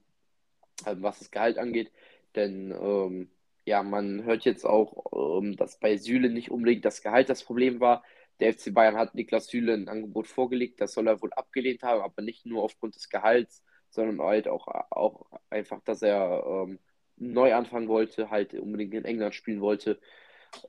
äh, 0.86 0.96
was 1.00 1.19
das 1.19 1.32
Gehalt 1.32 1.58
angeht. 1.58 1.91
Denn 2.36 2.72
ähm, 2.72 3.30
ja, 3.65 3.84
man 3.84 4.24
hört 4.24 4.46
jetzt 4.46 4.65
auch, 4.65 5.39
ähm, 5.41 5.56
dass 5.56 5.80
bei 5.80 5.98
Süle 5.98 6.30
nicht 6.30 6.52
unbedingt 6.52 6.86
das 6.86 7.02
Gehalt 7.02 7.30
das 7.30 7.43
Problem 7.43 7.80
war. 7.80 8.04
Der 8.39 8.54
FC 8.54 8.74
Bayern 8.74 8.98
hat 8.98 9.15
Niklas 9.15 9.48
Süle 9.48 9.74
ein 9.74 9.88
Angebot 9.88 10.28
vorgelegt, 10.28 10.82
das 10.82 10.93
soll 10.93 11.08
er 11.08 11.22
wohl 11.22 11.32
abgelehnt 11.34 11.84
haben, 11.84 12.02
aber 12.02 12.22
nicht 12.22 12.46
nur 12.46 12.63
aufgrund 12.63 12.96
des 12.96 13.10
Gehalts, 13.10 13.63
sondern 13.89 14.22
halt 14.26 14.48
auch, 14.48 14.67
auch 14.89 15.26
einfach, 15.50 15.82
dass 15.84 16.02
er 16.02 16.43
ähm, 16.46 16.80
neu 17.17 17.54
anfangen 17.54 17.88
wollte, 17.88 18.30
halt 18.30 18.54
unbedingt 18.56 18.93
in 18.96 19.06
England 19.06 19.36
spielen 19.36 19.62
wollte. 19.62 20.00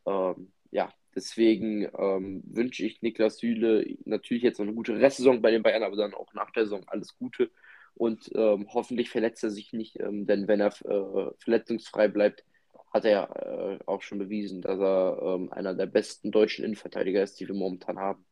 Ähm, 0.07 0.53
ja, 0.71 0.93
deswegen 1.15 1.89
ähm, 1.99 2.43
wünsche 2.47 2.85
ich 2.85 3.03
Niklas 3.03 3.39
Süle 3.39 3.87
natürlich 4.05 4.43
jetzt 4.43 4.59
noch 4.59 4.67
eine 4.67 4.75
gute 4.75 4.99
Restsaison 4.99 5.43
bei 5.43 5.51
den 5.51 5.63
Bayern, 5.63 5.83
aber 5.83 5.97
dann 5.97 6.15
auch 6.15 6.33
nach 6.35 6.51
der 6.51 6.65
Saison 6.65 6.85
alles 6.87 7.17
Gute. 7.17 7.51
Und 7.95 8.31
ähm, 8.35 8.67
hoffentlich 8.73 9.11
verletzt 9.11 9.45
er 9.45 9.51
sich 9.51 9.73
nicht, 9.73 10.01
ähm, 10.01 10.27
denn 10.27 10.49
wenn 10.49 10.61
er 10.61 10.69
äh, 10.85 11.31
verletzungsfrei 11.39 12.09
bleibt, 12.09 12.45
hat 12.93 13.05
er 13.05 13.37
äh, 13.37 13.79
auch 13.87 14.03
schon 14.03 14.19
bewiesen, 14.19 14.63
dass 14.63 14.79
er 14.79 15.19
ähm, 15.23 15.53
einer 15.53 15.75
der 15.75 15.87
besten 15.87 16.31
deutschen 16.31 16.65
Innenverteidiger 16.65 17.23
ist, 17.23 17.39
die 17.41 17.49
wir 17.49 17.55
momentan 17.55 17.99
haben. 17.99 18.25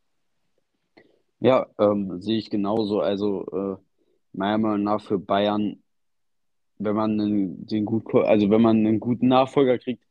Ja, 1.40 1.66
ähm, 1.78 2.20
sehe 2.22 2.38
ich 2.38 2.50
genauso. 2.50 3.00
Also 3.00 3.46
äh, 3.52 3.76
meiner 4.32 4.58
Meinung 4.58 4.84
nach 4.84 5.02
für 5.02 5.18
Bayern, 5.18 5.82
wenn 6.78 6.94
man 6.94 7.20
einen, 7.20 7.66
den 7.66 7.84
gut, 7.84 8.14
also 8.14 8.50
wenn 8.50 8.62
man 8.62 8.78
einen 8.78 9.00
guten 9.00 9.28
Nachfolger 9.28 9.78
kriegt, 9.78 10.04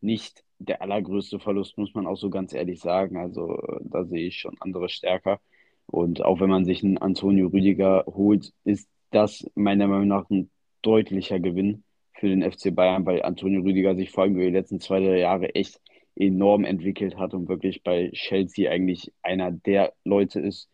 nicht 0.00 0.44
der 0.58 0.82
allergrößte 0.82 1.38
Verlust, 1.38 1.78
muss 1.78 1.94
man 1.94 2.06
auch 2.06 2.16
so 2.16 2.30
ganz 2.30 2.52
ehrlich 2.52 2.80
sagen. 2.80 3.16
Also 3.16 3.58
äh, 3.58 3.80
da 3.82 4.04
sehe 4.04 4.26
ich 4.26 4.38
schon 4.38 4.56
andere 4.60 4.88
stärker. 4.88 5.40
Und 5.86 6.24
auch 6.24 6.40
wenn 6.40 6.50
man 6.50 6.64
sich 6.64 6.84
einen 6.84 6.98
Antonio 6.98 7.48
Rüdiger 7.48 8.04
holt, 8.06 8.52
ist 8.64 8.88
das 9.10 9.46
meiner 9.54 9.88
Meinung 9.88 10.08
nach 10.08 10.28
ein 10.30 10.50
deutlicher 10.82 11.40
Gewinn 11.40 11.84
für 12.14 12.28
den 12.28 12.42
FC 12.42 12.74
Bayern, 12.74 13.06
weil 13.06 13.22
Antonio 13.22 13.62
Rüdiger 13.62 13.94
sich 13.94 14.10
vor 14.10 14.24
allem 14.24 14.34
über 14.34 14.44
die 14.44 14.50
letzten 14.50 14.80
zwei, 14.80 15.00
drei 15.00 15.18
Jahre 15.18 15.54
echt 15.54 15.80
enorm 16.16 16.64
entwickelt 16.64 17.16
hat 17.16 17.32
und 17.32 17.48
wirklich 17.48 17.82
bei 17.82 18.10
Chelsea 18.12 18.70
eigentlich 18.70 19.12
einer 19.22 19.52
der 19.52 19.92
Leute 20.04 20.40
ist, 20.40 20.68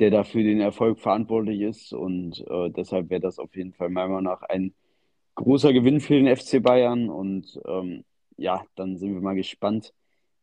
der 0.00 0.10
dafür 0.10 0.42
den 0.42 0.60
Erfolg 0.60 0.98
verantwortlich 0.98 1.60
ist. 1.60 1.92
Und 1.92 2.44
äh, 2.48 2.70
deshalb 2.70 3.10
wäre 3.10 3.20
das 3.20 3.38
auf 3.38 3.54
jeden 3.56 3.72
Fall 3.72 3.90
meiner 3.90 4.08
Meinung 4.08 4.24
nach 4.24 4.42
ein 4.42 4.74
großer 5.36 5.72
Gewinn 5.72 6.00
für 6.00 6.14
den 6.20 6.34
FC 6.34 6.62
Bayern. 6.62 7.08
Und 7.08 7.60
ähm, 7.66 8.04
ja, 8.38 8.64
dann 8.76 8.96
sind 8.98 9.14
wir 9.14 9.20
mal 9.20 9.34
gespannt, 9.34 9.92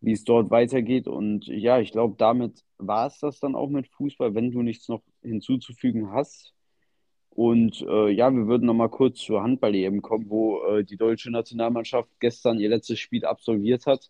wie 0.01 0.12
es 0.13 0.23
dort 0.23 0.51
weitergeht. 0.51 1.08
Und 1.08 1.47
ja, 1.47 1.79
ich 1.79 1.91
glaube, 1.91 2.15
damit 2.17 2.63
war 2.77 3.08
es 3.08 3.19
das 3.19 3.39
dann 3.39 3.55
auch 3.55 3.69
mit 3.69 3.88
Fußball, 3.88 4.36
wenn 4.36 4.51
du 4.51 4.62
nichts 4.62 4.88
noch 4.89 5.01
hinzuzufügen 5.23 6.12
hast. 6.12 6.53
Und 7.29 7.81
äh, 7.81 8.10
ja, 8.12 8.34
wir 8.34 8.47
würden 8.47 8.65
noch 8.65 8.73
mal 8.73 8.89
kurz 8.89 9.19
zur 9.19 9.43
Handball-EM 9.43 10.01
kommen, 10.01 10.29
wo 10.29 10.63
äh, 10.63 10.86
die 10.86 10.97
deutsche 10.97 11.31
Nationalmannschaft 11.31 12.10
gestern 12.19 12.60
ihr 12.60 12.69
letztes 12.69 12.99
Spiel 12.99 13.25
absolviert 13.25 13.86
hat. 13.88 14.10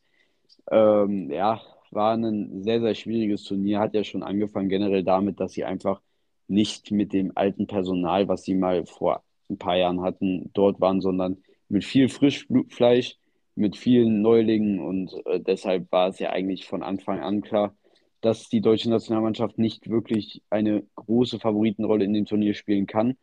Ähm, 0.71 1.31
ja, 1.31 1.61
war 1.91 2.15
ein 2.15 2.63
sehr, 2.63 2.81
sehr 2.81 2.95
schwieriges 2.95 3.43
Turnier. 3.43 3.79
Hat 3.79 3.95
ja 3.95 4.03
schon 4.03 4.23
angefangen 4.23 4.69
generell 4.69 5.03
damit, 5.03 5.39
dass 5.39 5.53
sie 5.53 5.63
einfach 5.63 6.01
nicht 6.47 6.91
mit 6.91 7.13
dem 7.13 7.31
alten 7.35 7.67
Personal, 7.67 8.27
was 8.27 8.43
sie 8.43 8.55
mal 8.55 8.85
vor 8.85 9.23
ein 9.49 9.57
paar 9.57 9.77
Jahren 9.77 10.01
hatten, 10.01 10.51
dort 10.53 10.79
waren, 10.81 11.01
sondern 11.01 11.37
mit 11.69 11.83
viel 11.83 12.09
Frischfleisch, 12.09 13.17
mit 13.55 13.77
vielen 13.77 14.21
Neulingen. 14.21 14.79
Und 14.79 15.13
äh, 15.25 15.39
deshalb 15.39 15.91
war 15.91 16.09
es 16.09 16.19
ja 16.19 16.29
eigentlich 16.31 16.65
von 16.65 16.83
Anfang 16.83 17.19
an 17.19 17.41
klar, 17.41 17.75
dass 18.21 18.49
die 18.49 18.61
deutsche 18.61 18.89
Nationalmannschaft 18.89 19.57
nicht 19.57 19.89
wirklich 19.89 20.41
eine 20.49 20.83
große 20.95 21.39
Favoritenrolle 21.39 22.05
in 22.05 22.13
dem 22.13 22.25
Turnier 22.25 22.53
spielen 22.53 22.87
kann. 22.87 23.17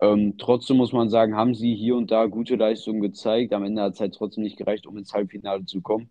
Ähm, 0.00 0.36
trotzdem 0.38 0.78
muss 0.78 0.92
man 0.92 1.10
sagen, 1.10 1.36
haben 1.36 1.54
sie 1.54 1.74
hier 1.74 1.96
und 1.96 2.10
da 2.10 2.26
gute 2.26 2.56
Leistungen 2.56 3.00
gezeigt. 3.00 3.52
Am 3.52 3.64
Ende 3.64 3.82
hat 3.82 3.94
es 3.94 4.00
halt 4.00 4.14
trotzdem 4.14 4.44
nicht 4.44 4.56
gereicht, 4.56 4.86
um 4.86 4.96
ins 4.96 5.12
Halbfinale 5.12 5.66
zu 5.66 5.82
kommen. 5.82 6.10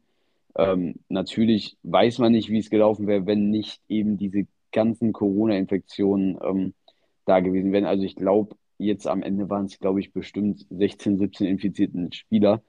Ähm, 0.55 0.95
natürlich 1.09 1.77
weiß 1.83 2.19
man 2.19 2.31
nicht, 2.31 2.49
wie 2.49 2.59
es 2.59 2.69
gelaufen 2.69 3.07
wäre, 3.07 3.25
wenn 3.25 3.49
nicht 3.49 3.81
eben 3.87 4.17
diese 4.17 4.45
ganzen 4.71 5.13
Corona-Infektionen 5.13 6.37
ähm, 6.43 6.73
da 7.25 7.39
gewesen 7.39 7.71
wären. 7.71 7.85
Also 7.85 8.03
ich 8.03 8.15
glaube, 8.15 8.55
jetzt 8.77 9.07
am 9.07 9.23
Ende 9.23 9.49
waren 9.49 9.65
es, 9.65 9.79
glaube 9.79 9.99
ich, 9.99 10.13
bestimmt 10.13 10.65
16, 10.69 11.17
17 11.17 11.47
infizierten 11.47 12.11
Spieler 12.11 12.61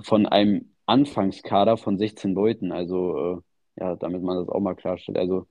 von 0.00 0.26
einem 0.26 0.72
Anfangskader 0.86 1.76
von 1.76 1.98
16 1.98 2.34
Leuten. 2.34 2.72
Also 2.72 3.42
äh, 3.76 3.80
ja, 3.80 3.96
damit 3.96 4.22
man 4.22 4.36
das 4.38 4.48
auch 4.48 4.60
mal 4.60 4.74
klarstellt. 4.74 5.18
Also, 5.18 5.46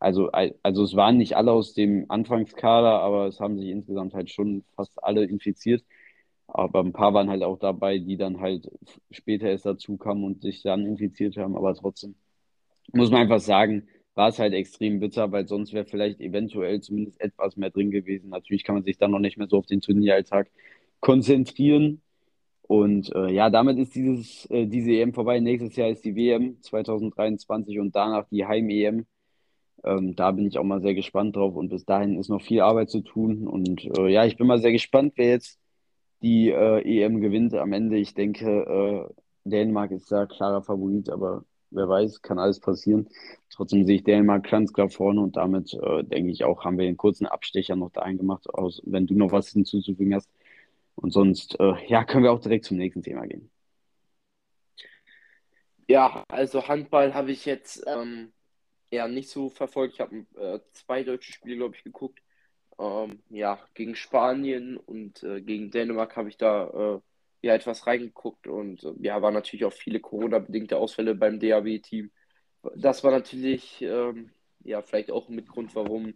also, 0.00 0.30
also 0.62 0.84
es 0.84 0.96
waren 0.96 1.18
nicht 1.18 1.36
alle 1.36 1.52
aus 1.52 1.74
dem 1.74 2.06
Anfangskader, 2.10 3.00
aber 3.00 3.26
es 3.28 3.40
haben 3.40 3.58
sich 3.58 3.68
insgesamt 3.70 4.14
halt 4.14 4.30
schon 4.30 4.64
fast 4.76 5.02
alle 5.04 5.24
infiziert. 5.24 5.84
Aber 6.48 6.80
ein 6.80 6.92
paar 6.92 7.14
waren 7.14 7.30
halt 7.30 7.42
auch 7.42 7.58
dabei, 7.58 7.98
die 7.98 8.16
dann 8.16 8.40
halt 8.40 8.70
später 9.10 9.48
erst 9.48 9.66
dazu 9.66 9.96
kamen 9.96 10.24
und 10.24 10.42
sich 10.42 10.62
dann 10.62 10.86
infiziert 10.86 11.36
haben. 11.36 11.56
Aber 11.56 11.74
trotzdem 11.74 12.14
muss 12.92 13.10
man 13.10 13.22
einfach 13.22 13.40
sagen, 13.40 13.88
war 14.14 14.28
es 14.28 14.38
halt 14.38 14.54
extrem 14.54 15.00
bitter, 15.00 15.30
weil 15.32 15.46
sonst 15.48 15.72
wäre 15.72 15.84
vielleicht 15.84 16.20
eventuell 16.20 16.80
zumindest 16.80 17.20
etwas 17.20 17.56
mehr 17.56 17.70
drin 17.70 17.90
gewesen. 17.90 18.30
Natürlich 18.30 18.64
kann 18.64 18.76
man 18.76 18.84
sich 18.84 18.98
dann 18.98 19.10
noch 19.10 19.18
nicht 19.20 19.36
mehr 19.38 19.48
so 19.48 19.58
auf 19.58 19.66
den 19.66 19.80
Turnieralltag 19.80 20.50
konzentrieren. 21.00 22.00
Und 22.68 23.14
äh, 23.14 23.32
ja, 23.32 23.50
damit 23.50 23.78
ist 23.78 23.94
dieses, 23.94 24.46
äh, 24.50 24.66
diese 24.66 24.90
EM 24.92 25.12
vorbei. 25.14 25.40
Nächstes 25.40 25.76
Jahr 25.76 25.88
ist 25.88 26.04
die 26.04 26.16
WM 26.16 26.60
2023 26.62 27.78
und 27.78 27.94
danach 27.94 28.26
die 28.28 28.44
Heim-EM. 28.44 29.06
Ähm, 29.84 30.16
da 30.16 30.32
bin 30.32 30.46
ich 30.46 30.58
auch 30.58 30.64
mal 30.64 30.80
sehr 30.80 30.94
gespannt 30.94 31.36
drauf 31.36 31.54
und 31.54 31.68
bis 31.68 31.84
dahin 31.84 32.18
ist 32.18 32.28
noch 32.28 32.42
viel 32.42 32.60
Arbeit 32.60 32.90
zu 32.90 33.02
tun. 33.02 33.46
Und 33.46 33.84
äh, 33.98 34.08
ja, 34.08 34.24
ich 34.24 34.36
bin 34.36 34.46
mal 34.46 34.58
sehr 34.58 34.72
gespannt, 34.72 35.14
wer 35.16 35.28
jetzt 35.28 35.60
die 36.22 36.50
äh, 36.50 36.80
EM 36.82 37.20
gewinnt 37.20 37.54
am 37.54 37.72
Ende. 37.72 37.98
Ich 37.98 38.14
denke, 38.14 39.08
äh, 39.08 39.14
Dänemark 39.44 39.92
ist 39.92 40.10
da 40.10 40.26
klarer 40.26 40.62
Favorit, 40.62 41.10
aber 41.10 41.44
wer 41.70 41.88
weiß, 41.88 42.22
kann 42.22 42.38
alles 42.38 42.60
passieren. 42.60 43.08
Trotzdem 43.50 43.84
sehe 43.84 43.96
ich 43.96 44.04
Dänemark 44.04 44.48
ganz 44.50 44.72
klar 44.72 44.88
vorne 44.88 45.20
und 45.20 45.36
damit 45.36 45.72
äh, 45.74 46.04
denke 46.04 46.30
ich 46.32 46.44
auch, 46.44 46.64
haben 46.64 46.78
wir 46.78 46.86
einen 46.86 46.96
kurzen 46.96 47.26
Abstecher 47.26 47.76
noch 47.76 47.92
dahin 47.92 48.18
gemacht, 48.18 48.48
aus, 48.52 48.82
wenn 48.84 49.06
du 49.06 49.14
noch 49.14 49.32
was 49.32 49.50
hinzuzufügen 49.50 50.14
hast. 50.14 50.28
Und 50.96 51.12
sonst, 51.12 51.58
äh, 51.60 51.74
ja, 51.86 52.04
können 52.04 52.24
wir 52.24 52.32
auch 52.32 52.40
direkt 52.40 52.64
zum 52.64 52.78
nächsten 52.78 53.02
Thema 53.02 53.26
gehen. 53.26 53.50
Ja, 55.88 56.24
also 56.28 56.66
Handball 56.68 57.14
habe 57.14 57.30
ich 57.32 57.44
jetzt 57.46 57.84
ähm, 57.86 58.32
eher 58.90 59.08
nicht 59.08 59.30
so 59.30 59.48
verfolgt. 59.50 59.94
Ich 59.94 60.00
habe 60.00 60.26
äh, 60.36 60.60
zwei 60.72 61.04
deutsche 61.04 61.32
Spiele, 61.32 61.56
glaube 61.56 61.76
ich, 61.76 61.84
geguckt. 61.84 62.20
Ähm, 62.78 63.22
ja, 63.30 63.58
gegen 63.74 63.96
Spanien 63.96 64.76
und 64.76 65.22
äh, 65.22 65.40
gegen 65.42 65.70
Dänemark 65.70 66.16
habe 66.16 66.28
ich 66.28 66.36
da 66.36 66.96
äh, 66.96 67.00
ja 67.46 67.54
etwas 67.54 67.86
reingeguckt 67.86 68.46
und 68.48 68.84
äh, 68.84 68.92
ja, 69.00 69.22
waren 69.22 69.34
natürlich 69.34 69.64
auch 69.64 69.72
viele 69.72 70.00
Corona-bedingte 70.00 70.76
Ausfälle 70.78 71.14
beim 71.14 71.40
DAB-Team. 71.40 72.10
Das 72.76 73.04
war 73.04 73.12
natürlich 73.12 73.80
ähm, 73.82 74.32
ja 74.64 74.82
vielleicht 74.82 75.10
auch 75.10 75.28
mit 75.28 75.48
Grund, 75.48 75.74
warum 75.74 76.14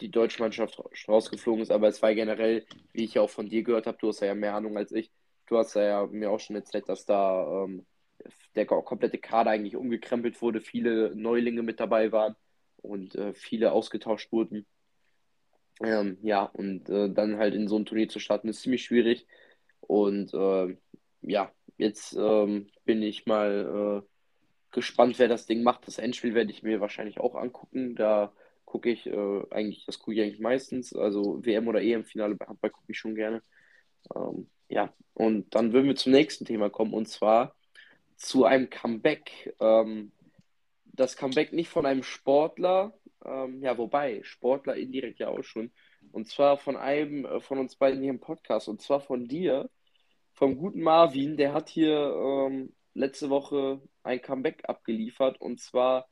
die 0.00 0.10
deutsche 0.10 0.42
Mannschaft 0.42 0.80
rausgeflogen 1.08 1.62
ist, 1.62 1.70
aber 1.70 1.88
es 1.88 2.02
war 2.02 2.14
generell, 2.14 2.64
wie 2.92 3.04
ich 3.04 3.14
ja 3.14 3.22
auch 3.22 3.30
von 3.30 3.48
dir 3.48 3.62
gehört 3.62 3.86
habe, 3.86 3.98
du 4.00 4.08
hast 4.08 4.20
ja 4.20 4.34
mehr 4.34 4.54
Ahnung 4.54 4.76
als 4.76 4.92
ich. 4.92 5.10
Du 5.46 5.58
hast 5.58 5.74
ja 5.74 6.06
mir 6.06 6.30
auch 6.30 6.40
schon 6.40 6.56
erzählt, 6.56 6.88
dass 6.88 7.06
da 7.06 7.64
ähm, 7.64 7.86
der 8.54 8.66
komplette 8.66 9.18
Kader 9.18 9.50
eigentlich 9.50 9.76
umgekrempelt 9.76 10.40
wurde, 10.42 10.60
viele 10.60 11.14
Neulinge 11.14 11.62
mit 11.62 11.80
dabei 11.80 12.12
waren 12.12 12.36
und 12.76 13.14
äh, 13.14 13.32
viele 13.34 13.72
ausgetauscht 13.72 14.32
wurden. 14.32 14.66
Ähm, 15.82 16.18
ja, 16.22 16.42
und 16.42 16.88
äh, 16.88 17.08
dann 17.10 17.38
halt 17.38 17.54
in 17.54 17.68
so 17.68 17.78
ein 17.78 17.86
Turnier 17.86 18.08
zu 18.08 18.18
starten, 18.18 18.48
ist 18.48 18.62
ziemlich 18.62 18.84
schwierig. 18.84 19.26
Und 19.80 20.34
äh, 20.34 20.76
ja, 21.22 21.52
jetzt 21.76 22.14
ähm, 22.14 22.68
bin 22.84 23.02
ich 23.02 23.26
mal 23.26 24.02
äh, 24.02 24.08
gespannt, 24.72 25.18
wer 25.18 25.28
das 25.28 25.46
Ding 25.46 25.62
macht. 25.62 25.86
Das 25.86 25.98
Endspiel 25.98 26.34
werde 26.34 26.50
ich 26.50 26.62
mir 26.62 26.80
wahrscheinlich 26.80 27.20
auch 27.20 27.36
angucken. 27.36 27.94
Da 27.94 28.32
gucke 28.68 28.90
ich 28.90 29.06
äh, 29.06 29.42
eigentlich, 29.50 29.86
das 29.86 29.98
gucke 29.98 30.14
ich 30.14 30.20
eigentlich 30.20 30.40
meistens. 30.40 30.94
Also 30.94 31.44
WM 31.44 31.68
oder 31.68 31.82
EM-Finale 31.82 32.34
bei 32.36 32.46
Handball 32.46 32.70
gucke 32.70 32.92
ich 32.92 32.98
schon 32.98 33.14
gerne. 33.14 33.42
Ähm, 34.14 34.48
ja, 34.68 34.92
und 35.14 35.54
dann 35.54 35.72
würden 35.72 35.86
wir 35.86 35.96
zum 35.96 36.12
nächsten 36.12 36.44
Thema 36.44 36.68
kommen 36.70 36.92
und 36.92 37.08
zwar 37.08 37.54
zu 38.16 38.44
einem 38.44 38.68
Comeback. 38.68 39.54
Ähm, 39.60 40.12
das 40.84 41.16
Comeback 41.16 41.52
nicht 41.52 41.70
von 41.70 41.86
einem 41.86 42.02
Sportler, 42.02 42.92
ähm, 43.24 43.62
ja, 43.62 43.78
wobei, 43.78 44.22
Sportler 44.22 44.76
indirekt 44.76 45.20
ja 45.20 45.28
auch 45.28 45.42
schon. 45.42 45.72
Und 46.12 46.28
zwar 46.28 46.58
von 46.58 46.76
einem 46.76 47.24
äh, 47.24 47.40
von 47.40 47.58
uns 47.58 47.76
beiden 47.76 48.02
hier 48.02 48.10
im 48.10 48.20
Podcast. 48.20 48.68
Und 48.68 48.82
zwar 48.82 49.00
von 49.00 49.28
dir, 49.28 49.70
vom 50.34 50.56
guten 50.58 50.82
Marvin. 50.82 51.36
Der 51.36 51.54
hat 51.54 51.70
hier 51.70 52.14
ähm, 52.14 52.74
letzte 52.94 53.30
Woche 53.30 53.80
ein 54.02 54.20
Comeback 54.20 54.68
abgeliefert. 54.68 55.40
Und 55.40 55.60
zwar, 55.60 56.08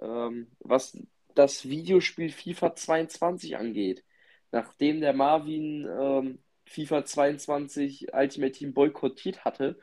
ähm, 0.00 0.48
was 0.60 0.98
das 1.34 1.68
Videospiel 1.68 2.30
FIFA 2.30 2.74
22 2.74 3.56
angeht. 3.56 4.04
Nachdem 4.52 5.00
der 5.00 5.12
Marvin 5.12 5.86
ähm, 5.86 6.38
FIFA 6.66 7.04
22 7.04 8.14
Ultimate 8.14 8.52
Team 8.52 8.74
boykottiert 8.74 9.44
hatte, 9.44 9.78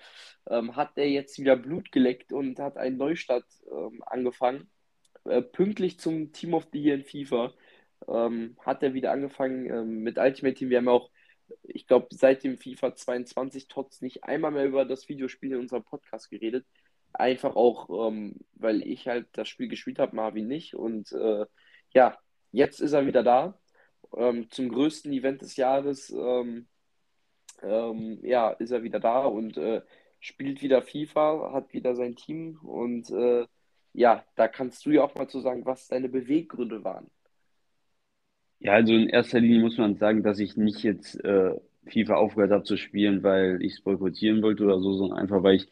ähm, 0.50 0.76
hat 0.76 0.98
er 0.98 1.10
jetzt 1.10 1.40
wieder 1.40 1.56
Blut 1.56 1.92
geleckt 1.92 2.34
und 2.34 2.60
hat 2.60 2.78
einen 2.78 2.98
Neustart 2.98 3.46
ähm, 3.72 4.02
angefangen 4.06 4.70
äh, 5.26 5.42
pünktlich 5.42 6.00
zum 6.00 6.32
Team 6.32 6.54
of 6.54 6.68
the 6.72 6.80
Year 6.80 6.96
in 6.96 7.04
FIFA 7.04 7.54
ähm, 8.08 8.58
hat 8.60 8.84
er 8.84 8.94
wieder 8.94 9.12
angefangen 9.12 9.70
ähm, 9.70 10.04
mit 10.04 10.18
Ultimate 10.18 10.56
Team. 10.56 10.70
Wir 10.70 10.78
haben 10.80 10.88
auch, 10.88 11.12
ich 11.64 11.88
glaube, 11.88 12.08
seit 12.12 12.44
dem 12.44 12.58
FIFA 12.58 12.96
22 12.96 13.68
trotz 13.68 14.02
nicht 14.02 14.24
einmal 14.24 14.52
mehr 14.52 14.66
über 14.66 14.86
das 14.86 15.08
Videospiel 15.10 15.54
in 15.54 15.60
unserem 15.60 15.84
Podcast 15.84 16.30
geredet. 16.30 16.66
Einfach 17.14 17.56
auch, 17.56 18.10
ähm, 18.10 18.36
weil 18.56 18.82
ich 18.82 19.08
halt 19.08 19.28
das 19.34 19.48
Spiel 19.48 19.68
gespielt 19.68 20.00
habe, 20.00 20.16
Marvin 20.16 20.48
nicht. 20.48 20.76
Und 20.76 21.12
äh, 21.12 21.46
ja, 21.94 22.18
jetzt 22.52 22.80
ist 22.82 22.94
er 22.94 23.06
wieder 23.06 23.24
da. 23.24 23.60
Ähm, 24.16 24.50
zum 24.50 24.70
größten 24.70 25.12
Event 25.14 25.42
des 25.42 25.56
Jahres. 25.58 26.10
Ähm, 26.10 26.68
ähm, 27.62 28.20
ja, 28.24 28.50
ist 28.52 28.72
er 28.72 28.84
wieder 28.84 29.00
da 29.00 29.26
und 29.26 29.58
äh, 29.58 29.82
spielt 30.20 30.62
wieder 30.62 30.82
FIFA, 30.82 31.52
hat 31.54 31.74
wieder 31.74 31.96
sein 31.96 32.16
Team 32.16 32.60
und 32.64 33.10
äh, 33.12 33.46
ja, 33.94 34.24
da 34.36 34.48
kannst 34.48 34.86
du 34.86 34.92
ja 34.92 35.04
auch 35.04 35.16
mal 35.16 35.28
zu 35.28 35.42
sagen, 35.42 35.66
was 35.66 35.88
deine 35.88 36.10
Beweggründe 36.10 36.84
waren. 36.84 37.10
Ja, 38.60 38.74
also 38.74 38.94
in 38.94 39.10
erster 39.10 39.40
Linie 39.40 39.62
muss 39.62 39.78
man 39.78 39.98
sagen, 39.98 40.24
dass 40.24 40.40
ich 40.40 40.56
nicht 40.56 40.84
jetzt 40.84 41.16
äh, 41.24 41.56
FIFA 41.88 42.16
aufgehört 42.16 42.52
habe 42.52 42.64
zu 42.64 42.78
spielen, 42.78 43.24
weil 43.24 43.62
ich 43.62 43.74
es 43.74 43.82
boykottieren 43.82 44.42
wollte 44.44 44.64
oder 44.64 44.80
so, 44.80 44.94
sondern 44.94 45.18
einfach, 45.20 45.44
weil 45.44 45.56
ich 45.56 45.68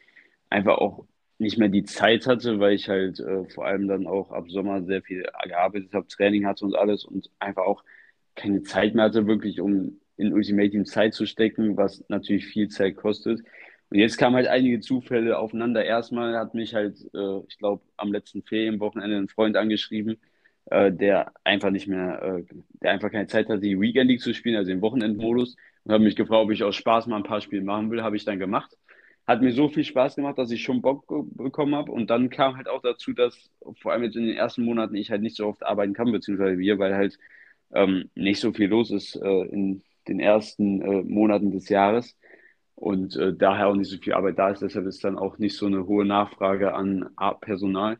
einfach 0.49 0.79
auch 0.79 1.05
nicht 1.39 1.57
mehr 1.57 1.69
die 1.69 1.83
Zeit 1.83 2.27
hatte, 2.27 2.59
weil 2.59 2.73
ich 2.73 2.89
halt 2.89 3.19
äh, 3.19 3.45
vor 3.45 3.65
allem 3.65 3.87
dann 3.87 4.07
auch 4.07 4.31
ab 4.31 4.49
Sommer 4.49 4.83
sehr 4.83 5.01
viel 5.01 5.25
gearbeitet 5.43 5.93
habe, 5.93 6.07
Training 6.07 6.45
hatte 6.45 6.65
und 6.65 6.75
alles 6.75 7.05
und 7.05 7.31
einfach 7.39 7.63
auch 7.63 7.83
keine 8.35 8.63
Zeit 8.63 8.93
mehr 8.93 9.05
hatte, 9.05 9.25
wirklich 9.25 9.61
um 9.61 9.99
in 10.17 10.33
Ultimate 10.33 10.69
Team 10.69 10.85
Zeit 10.85 11.13
zu 11.13 11.25
stecken, 11.25 11.77
was 11.77 12.03
natürlich 12.09 12.45
viel 12.45 12.67
Zeit 12.67 12.97
kostet. 12.97 13.41
Und 13.89 13.97
jetzt 13.97 14.17
kamen 14.17 14.35
halt 14.35 14.47
einige 14.47 14.81
Zufälle 14.81 15.37
aufeinander. 15.39 15.83
Erstmal 15.83 16.37
hat 16.37 16.53
mich 16.53 16.75
halt, 16.75 16.97
äh, 17.13 17.39
ich 17.47 17.57
glaube, 17.57 17.83
am 17.97 18.11
letzten 18.11 18.43
Ferienwochenende 18.43 19.17
ein 19.17 19.29
Freund 19.29 19.55
angeschrieben, 19.55 20.17
äh, 20.65 20.91
der 20.91 21.31
einfach 21.43 21.71
nicht 21.71 21.87
mehr, 21.87 22.21
äh, 22.21 22.43
der 22.81 22.91
einfach 22.91 23.11
keine 23.11 23.27
Zeit 23.27 23.49
hatte, 23.49 23.61
die 23.61 23.79
Weekend 23.79 24.09
League 24.09 24.21
zu 24.21 24.33
spielen, 24.33 24.57
also 24.57 24.69
den 24.69 24.81
Wochenendmodus, 24.81 25.55
und 25.85 25.93
hat 25.93 26.01
mich 26.01 26.15
gefragt, 26.17 26.43
ob 26.43 26.51
ich 26.51 26.63
aus 26.63 26.75
Spaß 26.75 27.07
mal 27.07 27.17
ein 27.17 27.23
paar 27.23 27.41
Spiele 27.41 27.63
machen 27.63 27.89
will. 27.89 28.03
Habe 28.03 28.17
ich 28.17 28.25
dann 28.25 28.39
gemacht. 28.39 28.77
Hat 29.29 29.43
mir 29.43 29.51
so 29.51 29.69
viel 29.69 29.83
Spaß 29.83 30.15
gemacht, 30.15 30.39
dass 30.39 30.49
ich 30.49 30.63
schon 30.63 30.81
Bock 30.81 31.05
bekommen 31.07 31.75
habe. 31.75 31.91
Und 31.91 32.09
dann 32.09 32.31
kam 32.31 32.57
halt 32.57 32.67
auch 32.67 32.81
dazu, 32.81 33.13
dass 33.13 33.51
vor 33.79 33.91
allem 33.91 34.03
jetzt 34.03 34.15
in 34.15 34.25
den 34.25 34.35
ersten 34.35 34.65
Monaten 34.65 34.95
ich 34.95 35.11
halt 35.11 35.21
nicht 35.21 35.35
so 35.35 35.45
oft 35.45 35.63
arbeiten 35.63 35.93
kann, 35.93 36.11
beziehungsweise 36.11 36.57
wir, 36.57 36.79
weil 36.79 36.95
halt 36.95 37.19
ähm, 37.71 38.09
nicht 38.15 38.39
so 38.39 38.51
viel 38.51 38.69
los 38.69 38.89
ist 38.89 39.15
äh, 39.17 39.43
in 39.43 39.83
den 40.07 40.19
ersten 40.19 40.81
äh, 40.81 41.03
Monaten 41.03 41.51
des 41.51 41.69
Jahres 41.69 42.17
und 42.73 43.17
äh, 43.17 43.35
daher 43.35 43.67
auch 43.67 43.75
nicht 43.75 43.91
so 43.91 43.97
viel 43.99 44.13
Arbeit 44.13 44.39
da 44.39 44.49
ist. 44.49 44.63
Deshalb 44.63 44.87
ist 44.87 45.03
dann 45.03 45.15
auch 45.15 45.37
nicht 45.37 45.55
so 45.55 45.67
eine 45.67 45.85
hohe 45.85 46.05
Nachfrage 46.05 46.73
an 46.73 47.11
Personal. 47.39 47.99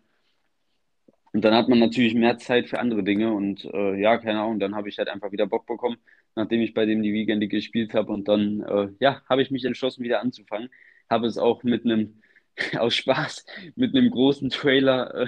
Und 1.32 1.46
dann 1.46 1.54
hat 1.54 1.70
man 1.70 1.78
natürlich 1.78 2.16
mehr 2.16 2.40
Zeit 2.40 2.70
für 2.70 2.80
andere 2.80 3.04
Dinge 3.04 3.34
und 3.34 3.66
äh, 3.66 4.02
ja, 4.02 4.18
keine 4.18 4.42
Ahnung, 4.42 4.60
dann 4.60 4.74
habe 4.74 4.90
ich 4.90 4.98
halt 4.98 5.10
einfach 5.10 5.32
wieder 5.32 5.46
Bock 5.46 5.68
bekommen, 5.68 5.98
nachdem 6.36 6.62
ich 6.62 6.74
bei 6.74 6.88
dem 6.88 7.04
die 7.04 7.14
Weekend 7.14 7.42
League 7.42 7.52
gespielt 7.52 7.94
habe 7.94 8.12
und 8.12 8.28
dann, 8.28 8.62
äh, 8.62 8.90
ja, 9.00 9.22
habe 9.30 9.44
ich 9.44 9.52
mich 9.52 9.64
entschlossen, 9.64 10.04
wieder 10.04 10.22
anzufangen. 10.22 10.72
Habe 11.10 11.28
es 11.28 11.38
auch 11.38 11.64
mit 11.64 11.86
einem, 11.86 12.22
aus 12.78 12.96
Spaß, 12.96 13.46
mit 13.76 13.96
einem 13.96 14.12
großen 14.12 14.50
Trailer 14.50 15.14
äh, 15.24 15.28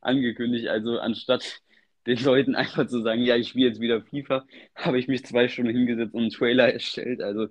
angekündigt. 0.00 0.68
Also 0.68 0.98
anstatt 0.98 1.62
den 2.06 2.18
Leuten 2.24 2.54
einfach 2.54 2.86
zu 2.86 3.02
sagen, 3.02 3.22
ja, 3.22 3.36
ich 3.36 3.48
spiele 3.48 3.68
jetzt 3.68 3.80
wieder 3.80 4.02
FIFA, 4.02 4.46
habe 4.74 4.98
ich 4.98 5.08
mich 5.08 5.24
zwei 5.24 5.48
Stunden 5.48 5.76
hingesetzt 5.76 6.14
und 6.14 6.22
einen 6.22 6.30
Trailer 6.30 6.72
erstellt. 6.72 7.20
Also 7.20 7.48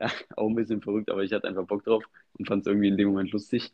ja, 0.00 0.10
auch 0.36 0.48
ein 0.48 0.54
bisschen 0.54 0.82
verrückt, 0.82 1.10
aber 1.10 1.22
ich 1.22 1.32
hatte 1.32 1.48
einfach 1.48 1.66
Bock 1.66 1.84
drauf 1.84 2.04
und 2.38 2.46
fand 2.48 2.62
es 2.62 2.66
irgendwie 2.66 2.88
in 2.88 2.96
dem 2.96 3.08
Moment 3.08 3.30
lustig. 3.32 3.72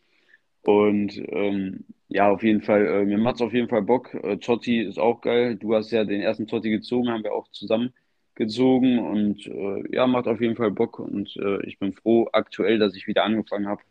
Und 0.62 1.16
ähm, 1.28 1.84
ja, 2.08 2.30
auf 2.30 2.42
jeden 2.42 2.62
Fall, 2.62 2.86
äh, 2.86 3.04
mir 3.04 3.18
macht 3.18 3.36
es 3.36 3.42
auf 3.42 3.54
jeden 3.54 3.68
Fall 3.68 3.82
Bock. 3.82 4.12
Äh, 4.14 4.38
Totti 4.38 4.80
ist 4.82 4.98
auch 4.98 5.20
geil. 5.20 5.56
Du 5.56 5.74
hast 5.74 5.90
ja 5.90 6.04
den 6.04 6.20
ersten 6.20 6.46
Totti 6.46 6.70
gezogen, 6.70 7.08
haben 7.10 7.24
wir 7.24 7.32
auch 7.32 7.48
zusammen 7.52 7.94
gezogen 8.38 8.98
und 9.00 9.46
äh, 9.46 9.94
ja, 9.94 10.06
macht 10.06 10.28
auf 10.28 10.40
jeden 10.40 10.56
Fall 10.56 10.70
Bock. 10.70 10.98
Und 11.00 11.36
äh, 11.36 11.62
ich 11.66 11.78
bin 11.78 11.92
froh 11.92 12.28
aktuell, 12.32 12.78
dass 12.78 12.96
ich 12.96 13.06
wieder 13.06 13.24
angefangen 13.24 13.68
habe. 13.68 13.82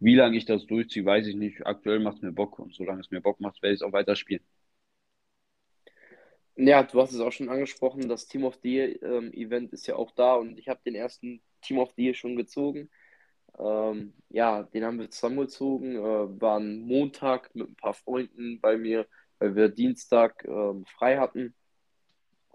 Wie 0.00 0.16
lange 0.16 0.36
ich 0.36 0.44
das 0.46 0.66
durchziehe, 0.66 1.06
weiß 1.06 1.26
ich 1.28 1.36
nicht. 1.36 1.66
Aktuell 1.66 2.00
macht 2.00 2.16
es 2.16 2.22
mir 2.22 2.32
Bock 2.32 2.58
und 2.58 2.74
solange 2.74 3.00
es 3.00 3.10
mir 3.10 3.22
Bock 3.22 3.40
macht, 3.40 3.62
werde 3.62 3.74
ich 3.74 3.80
es 3.80 3.86
auch 3.86 3.92
weiterspielen. 3.92 4.44
Ja, 6.56 6.82
du 6.82 7.00
hast 7.00 7.12
es 7.12 7.20
auch 7.20 7.32
schon 7.32 7.48
angesprochen, 7.48 8.08
das 8.08 8.26
Team 8.26 8.44
of 8.44 8.58
the 8.62 8.70
Year 8.70 9.02
ähm, 9.02 9.32
Event 9.32 9.72
ist 9.72 9.86
ja 9.86 9.96
auch 9.96 10.10
da 10.12 10.34
und 10.34 10.58
ich 10.58 10.68
habe 10.68 10.80
den 10.84 10.94
ersten 10.94 11.40
Team 11.62 11.78
of 11.78 11.92
the 11.96 12.04
Year 12.04 12.14
schon 12.14 12.36
gezogen. 12.36 12.90
Ähm, 13.58 14.14
ja, 14.30 14.62
den 14.64 14.84
haben 14.84 14.98
wir 15.00 15.10
zusammengezogen, 15.10 15.96
äh, 15.96 16.40
waren 16.40 16.80
Montag 16.80 17.54
mit 17.54 17.68
ein 17.70 17.76
paar 17.76 17.94
Freunden 17.94 18.60
bei 18.60 18.76
mir, 18.76 19.06
weil 19.38 19.56
wir 19.56 19.68
Dienstag 19.70 20.44
ähm, 20.46 20.84
frei 20.86 21.18
hatten. 21.18 21.54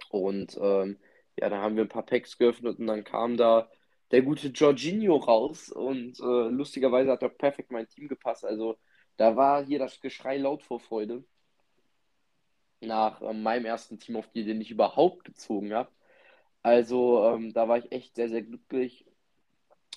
Und 0.10 0.58
ähm, 0.62 0.98
ja, 1.40 1.50
dann 1.50 1.62
haben 1.62 1.76
wir 1.76 1.84
ein 1.84 1.90
paar 1.90 2.06
Packs 2.06 2.38
geöffnet 2.38 2.80
und 2.80 2.88
dann 2.88 3.04
kam 3.04 3.38
da 3.38 3.70
der 4.12 4.22
gute 4.22 4.48
Jorginho 4.50 5.18
raus 5.18 5.70
und 5.70 6.20
äh, 6.20 6.24
lustigerweise 6.50 7.12
hat 7.12 7.22
er 7.24 7.30
perfekt 7.30 7.72
mein 7.72 7.88
Team 7.90 8.08
gepasst. 8.08 8.46
Also 8.46 8.78
da 9.18 9.36
war 9.36 9.66
hier 9.66 9.80
das 9.80 10.00
Geschrei 10.02 10.38
laut 10.38 10.64
vor 10.64 10.80
Freude 10.80 11.24
nach 12.82 13.22
äh, 13.22 13.34
meinem 13.34 13.66
ersten 13.66 14.00
Team 14.00 14.16
of 14.16 14.30
the 14.34 14.44
den 14.46 14.62
ich 14.62 14.72
überhaupt 14.72 15.26
gezogen 15.26 15.74
habe. 15.74 15.92
Also 16.64 17.26
ähm, 17.26 17.54
da 17.54 17.68
war 17.70 17.78
ich 17.78 17.92
echt 17.92 18.16
sehr, 18.16 18.30
sehr 18.30 18.44
glücklich. 18.44 19.06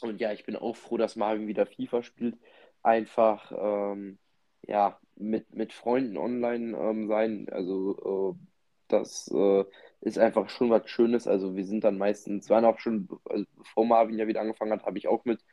Und 0.02 0.20
ja, 0.20 0.32
ich 0.32 0.44
bin 0.46 0.56
auch 0.56 0.76
froh, 0.76 0.96
dass 0.98 1.16
Marvin 1.16 1.46
wieder 1.48 1.66
FIFA 1.66 2.02
spielt. 2.02 2.38
Einfach, 2.82 3.52
ähm, 3.52 4.18
ja, 4.62 5.00
mit, 5.16 5.54
mit 5.54 5.72
Freunden 5.72 6.16
online 6.16 6.76
ähm, 6.78 7.08
sein. 7.08 7.48
Also 7.50 8.36
äh, 8.38 8.49
das 8.92 9.30
äh, 9.34 9.64
ist 10.00 10.18
einfach 10.18 10.48
schon 10.48 10.70
was 10.70 10.88
Schönes. 10.90 11.26
Also 11.26 11.56
wir 11.56 11.64
sind 11.66 11.84
dann 11.84 11.98
meistens, 11.98 12.50
waren 12.50 12.64
auch 12.64 12.78
schon, 12.78 13.08
also 13.28 13.44
bevor 13.56 13.86
Marvin 13.86 14.18
ja 14.18 14.26
wieder 14.26 14.40
angefangen 14.40 14.72
hat, 14.72 14.84
habe 14.84 14.98
ich 14.98 15.08
auch 15.08 15.24
mit 15.24 15.44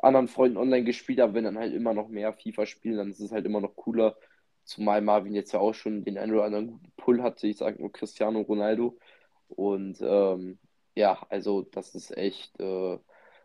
anderen 0.00 0.28
Freunden 0.28 0.58
online 0.58 0.84
gespielt, 0.84 1.20
aber 1.20 1.34
wenn 1.34 1.44
dann 1.44 1.58
halt 1.58 1.74
immer 1.74 1.94
noch 1.94 2.08
mehr 2.08 2.32
FIFA 2.32 2.66
spielen, 2.66 2.98
dann 2.98 3.10
ist 3.10 3.20
es 3.20 3.32
halt 3.32 3.46
immer 3.46 3.60
noch 3.60 3.74
cooler, 3.76 4.16
Zumal 4.68 5.00
Marvin 5.00 5.34
jetzt 5.34 5.52
ja 5.52 5.60
auch 5.60 5.72
schon 5.72 6.04
den 6.04 6.18
einen 6.18 6.34
oder 6.34 6.44
anderen 6.44 6.72
guten 6.72 6.92
Pull 6.98 7.22
hatte. 7.22 7.46
Ich 7.46 7.56
sage 7.56 7.80
nur 7.80 7.90
Cristiano 7.90 8.42
Ronaldo. 8.42 8.98
Und 9.48 9.98
ähm, 10.02 10.58
ja, 10.94 11.26
also 11.30 11.62
das 11.62 11.94
ist 11.94 12.14
echt 12.14 12.60
äh, 12.60 12.98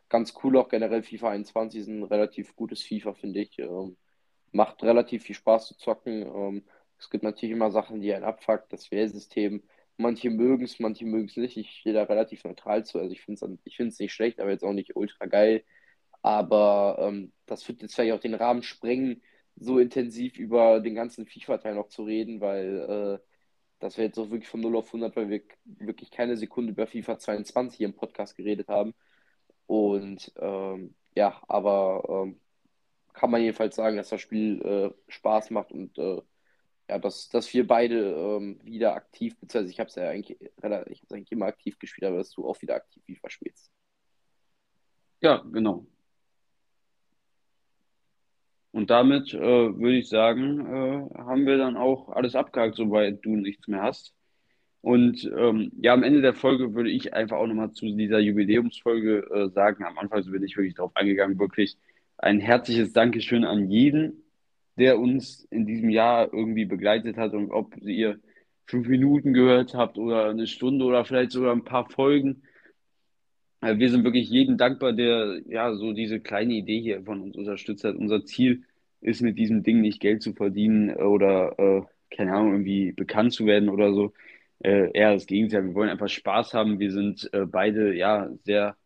ganz 0.09 0.33
cool. 0.43 0.57
Auch 0.57 0.67
generell 0.67 1.01
FIFA 1.01 1.29
21 1.29 1.79
ist 1.79 1.87
ein 1.87 2.03
relativ 2.03 2.57
gutes 2.57 2.83
FIFA, 2.83 3.13
finde 3.13 3.39
ich. 3.39 3.57
Ähm, 3.57 3.95
macht 4.51 4.83
relativ 4.83 5.23
viel 5.23 5.35
Spaß 5.35 5.67
zu 5.69 5.77
zocken. 5.77 6.23
Ähm, 6.23 6.63
es 7.03 7.09
gibt 7.09 7.23
natürlich 7.23 7.53
immer 7.53 7.69
Sachen, 7.71 8.01
die 8.01 8.13
einen 8.13 8.23
abfuckt. 8.23 8.71
Das 8.71 8.89
Wählsystem. 8.91 9.63
Manche 9.97 10.29
mögen 10.29 10.63
es, 10.63 10.79
manche 10.79 11.05
mögen 11.05 11.27
es 11.27 11.37
nicht. 11.37 11.57
Ich 11.57 11.69
stehe 11.79 11.93
da 11.93 12.03
relativ 12.03 12.43
neutral 12.45 12.85
zu. 12.85 12.99
Also 12.99 13.11
ich 13.11 13.21
finde 13.21 13.45
es 13.45 13.59
ich 13.65 13.99
nicht 13.99 14.13
schlecht, 14.13 14.39
aber 14.39 14.51
jetzt 14.51 14.63
auch 14.63 14.73
nicht 14.73 14.95
ultra 14.95 15.25
geil. 15.25 15.63
Aber 16.21 16.97
ähm, 17.01 17.33
das 17.45 17.67
wird 17.67 17.81
jetzt 17.81 17.95
vielleicht 17.95 18.13
auch 18.13 18.19
den 18.21 18.35
Rahmen 18.35 18.63
sprengen 18.63 19.21
so 19.55 19.79
intensiv 19.79 20.37
über 20.37 20.79
den 20.79 20.95
ganzen 20.95 21.25
FIFA-Teil 21.27 21.75
noch 21.75 21.89
zu 21.89 22.03
reden, 22.03 22.41
weil 22.41 23.19
äh, 23.21 23.27
das 23.79 23.97
wäre 23.97 24.07
jetzt 24.07 24.17
auch 24.17 24.29
wirklich 24.31 24.49
von 24.49 24.61
0 24.61 24.77
auf 24.77 24.87
100, 24.87 25.15
weil 25.15 25.29
wir 25.29 25.41
wirklich 25.65 26.09
keine 26.11 26.37
Sekunde 26.37 26.71
über 26.71 26.87
FIFA 26.87 27.19
22 27.19 27.77
hier 27.77 27.87
im 27.87 27.95
Podcast 27.95 28.35
geredet 28.37 28.69
haben. 28.69 28.95
Und 29.67 30.31
ähm, 30.37 30.95
ja, 31.15 31.41
aber 31.47 32.23
ähm, 32.27 32.39
kann 33.13 33.31
man 33.31 33.41
jedenfalls 33.41 33.75
sagen, 33.75 33.97
dass 33.97 34.09
das 34.09 34.21
Spiel 34.21 34.61
äh, 34.61 35.11
Spaß 35.11 35.51
macht 35.51 35.71
und 35.71 35.97
äh, 35.97 36.21
ja, 36.89 36.99
dass, 36.99 37.29
dass 37.29 37.53
wir 37.53 37.65
beide 37.65 38.11
ähm, 38.11 38.59
wieder 38.63 38.95
aktiv, 38.95 39.37
beziehungsweise 39.39 39.71
ich 39.71 39.79
habe 39.79 39.89
es 39.89 39.95
ja 39.95 40.09
eigentlich, 40.09 40.39
ich 40.41 41.11
eigentlich 41.11 41.31
immer 41.31 41.45
aktiv 41.45 41.79
gespielt, 41.79 42.07
aber 42.07 42.17
dass 42.17 42.31
du 42.31 42.47
auch 42.47 42.61
wieder 42.61 42.75
aktiv 42.75 43.03
FIFA 43.05 43.29
spielst. 43.29 43.71
Ja, 45.21 45.37
genau. 45.51 45.85
Und 48.71 48.89
damit 48.89 49.33
äh, 49.33 49.39
würde 49.39 49.97
ich 49.97 50.09
sagen, 50.09 50.59
äh, 50.59 51.17
haben 51.19 51.45
wir 51.45 51.57
dann 51.57 51.77
auch 51.77 52.09
alles 52.09 52.35
abgehakt, 52.35 52.75
soweit 52.75 53.23
du 53.23 53.35
nichts 53.35 53.67
mehr 53.67 53.83
hast. 53.83 54.15
Und 54.81 55.31
ähm, 55.37 55.71
ja, 55.79 55.93
am 55.93 56.03
Ende 56.03 56.21
der 56.21 56.33
Folge 56.33 56.73
würde 56.73 56.89
ich 56.89 57.13
einfach 57.13 57.37
auch 57.37 57.47
nochmal 57.47 57.71
zu 57.71 57.85
dieser 57.85 58.19
Jubiläumsfolge 58.19 59.19
äh, 59.31 59.49
sagen. 59.49 59.85
Am 59.85 59.97
Anfang 59.97 60.29
bin 60.29 60.43
ich 60.43 60.57
wirklich 60.57 60.73
darauf 60.73 60.93
eingegangen, 60.95 61.39
wirklich 61.39 61.77
ein 62.17 62.39
herzliches 62.39 62.91
Dankeschön 62.91 63.45
an 63.45 63.69
jeden, 63.69 64.22
der 64.77 64.99
uns 64.99 65.45
in 65.51 65.65
diesem 65.65 65.89
Jahr 65.89 66.33
irgendwie 66.33 66.65
begleitet 66.65 67.17
hat 67.17 67.33
und 67.33 67.51
ob 67.51 67.77
ihr 67.81 68.19
fünf 68.65 68.87
Minuten 68.87 69.33
gehört 69.33 69.73
habt 69.73 69.97
oder 69.97 70.29
eine 70.29 70.47
Stunde 70.47 70.85
oder 70.85 71.05
vielleicht 71.05 71.31
sogar 71.31 71.53
ein 71.53 71.63
paar 71.65 71.89
Folgen. 71.89 72.43
Äh, 73.61 73.77
wir 73.77 73.89
sind 73.89 74.03
wirklich 74.03 74.29
jedem 74.29 74.57
dankbar, 74.57 74.93
der 74.93 75.41
ja 75.47 75.73
so 75.75 75.93
diese 75.93 76.19
kleine 76.19 76.53
Idee 76.53 76.81
hier 76.81 77.03
von 77.03 77.21
uns 77.21 77.35
unterstützt 77.37 77.83
hat. 77.83 77.95
Unser 77.95 78.25
Ziel 78.25 78.63
ist 79.01 79.21
mit 79.21 79.37
diesem 79.37 79.63
Ding 79.63 79.81
nicht 79.81 79.99
Geld 79.99 80.21
zu 80.21 80.33
verdienen 80.33 80.95
oder 80.95 81.59
äh, 81.59 81.81
keine 82.15 82.33
Ahnung, 82.33 82.53
irgendwie 82.53 82.91
bekannt 82.91 83.33
zu 83.33 83.45
werden 83.45 83.69
oder 83.69 83.93
so. 83.93 84.13
Äh, 84.59 84.91
eher 84.93 85.13
das 85.13 85.25
Gegenteil. 85.25 85.65
Wir 85.65 85.73
wollen 85.75 85.89
einfach 85.89 86.09
Spaß 86.09 86.53
haben. 86.53 86.79
Wir 86.79 86.91
sind 86.91 87.29
äh, 87.33 87.45
beide 87.45 87.93
ja 87.95 88.29
sehr, 88.43 88.77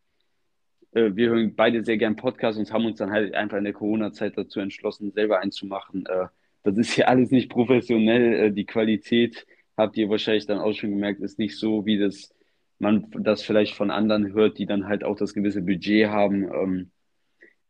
äh, 0.94 1.12
wir 1.14 1.30
hören 1.30 1.56
beide 1.56 1.84
sehr 1.84 1.98
gern 1.98 2.16
Podcasts 2.16 2.60
und 2.60 2.72
haben 2.72 2.86
uns 2.86 3.00
dann 3.00 3.12
halt 3.12 3.34
einfach 3.34 3.58
in 3.58 3.64
der 3.64 3.74
Corona-Zeit 3.74 4.38
dazu 4.38 4.60
entschlossen, 4.60 5.12
selber 5.12 5.40
einzumachen. 5.40 6.06
das 6.64 6.78
ist 6.78 6.98
ja 6.98 7.08
alles 7.08 7.32
nicht 7.32 7.50
professionell. 7.50 8.52
die 8.52 8.66
Qualität, 8.66 9.46
habt 9.78 9.98
ihr 9.98 10.10
wahrscheinlich 10.10 10.46
dann 10.46 10.60
auch 10.60 10.74
schon 10.74 10.92
gemerkt, 10.92 11.22
ist 11.22 11.40
nicht 11.40 11.58
so, 11.58 11.86
wie 11.86 11.98
das 11.98 12.34
man 12.80 13.08
das 13.12 13.42
vielleicht 13.42 13.74
von 13.76 13.92
anderen 13.92 14.34
hört, 14.34 14.58
die 14.58 14.66
dann 14.66 14.88
halt 14.88 15.04
auch 15.04 15.16
das 15.16 15.34
gewisse 15.34 15.62
Budget 15.62 16.08
haben, 16.08 16.44
ähm, 16.44 16.92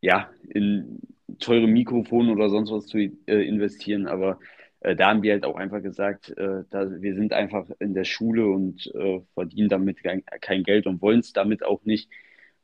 ja, 0.02 0.30
in 0.50 1.00
teure 1.40 1.68
Mikrofone 1.68 2.32
oder 2.32 2.50
sonst 2.50 2.72
was 2.72 2.88
zu 2.88 2.98
äh, 2.98 3.12
investieren. 3.26 4.08
Aber 4.08 4.40
äh, 4.82 4.96
da 4.96 5.10
haben 5.10 5.24
wir 5.24 5.34
halt 5.34 5.46
auch 5.46 5.56
einfach 5.56 5.82
gesagt, 5.82 6.30
äh, 6.38 6.64
wir 6.72 7.16
sind 7.16 7.34
einfach 7.34 7.70
in 7.80 7.94
der 7.94 8.04
Schule 8.04 8.48
und 8.48 8.92
äh, 8.96 9.22
verdienen 9.34 9.70
damit 9.70 10.00
kein 10.42 10.64
Geld 10.64 10.88
und 10.88 11.02
wollen 11.02 11.20
es 11.20 11.34
damit 11.34 11.64
auch 11.64 11.84
nicht. 11.86 12.10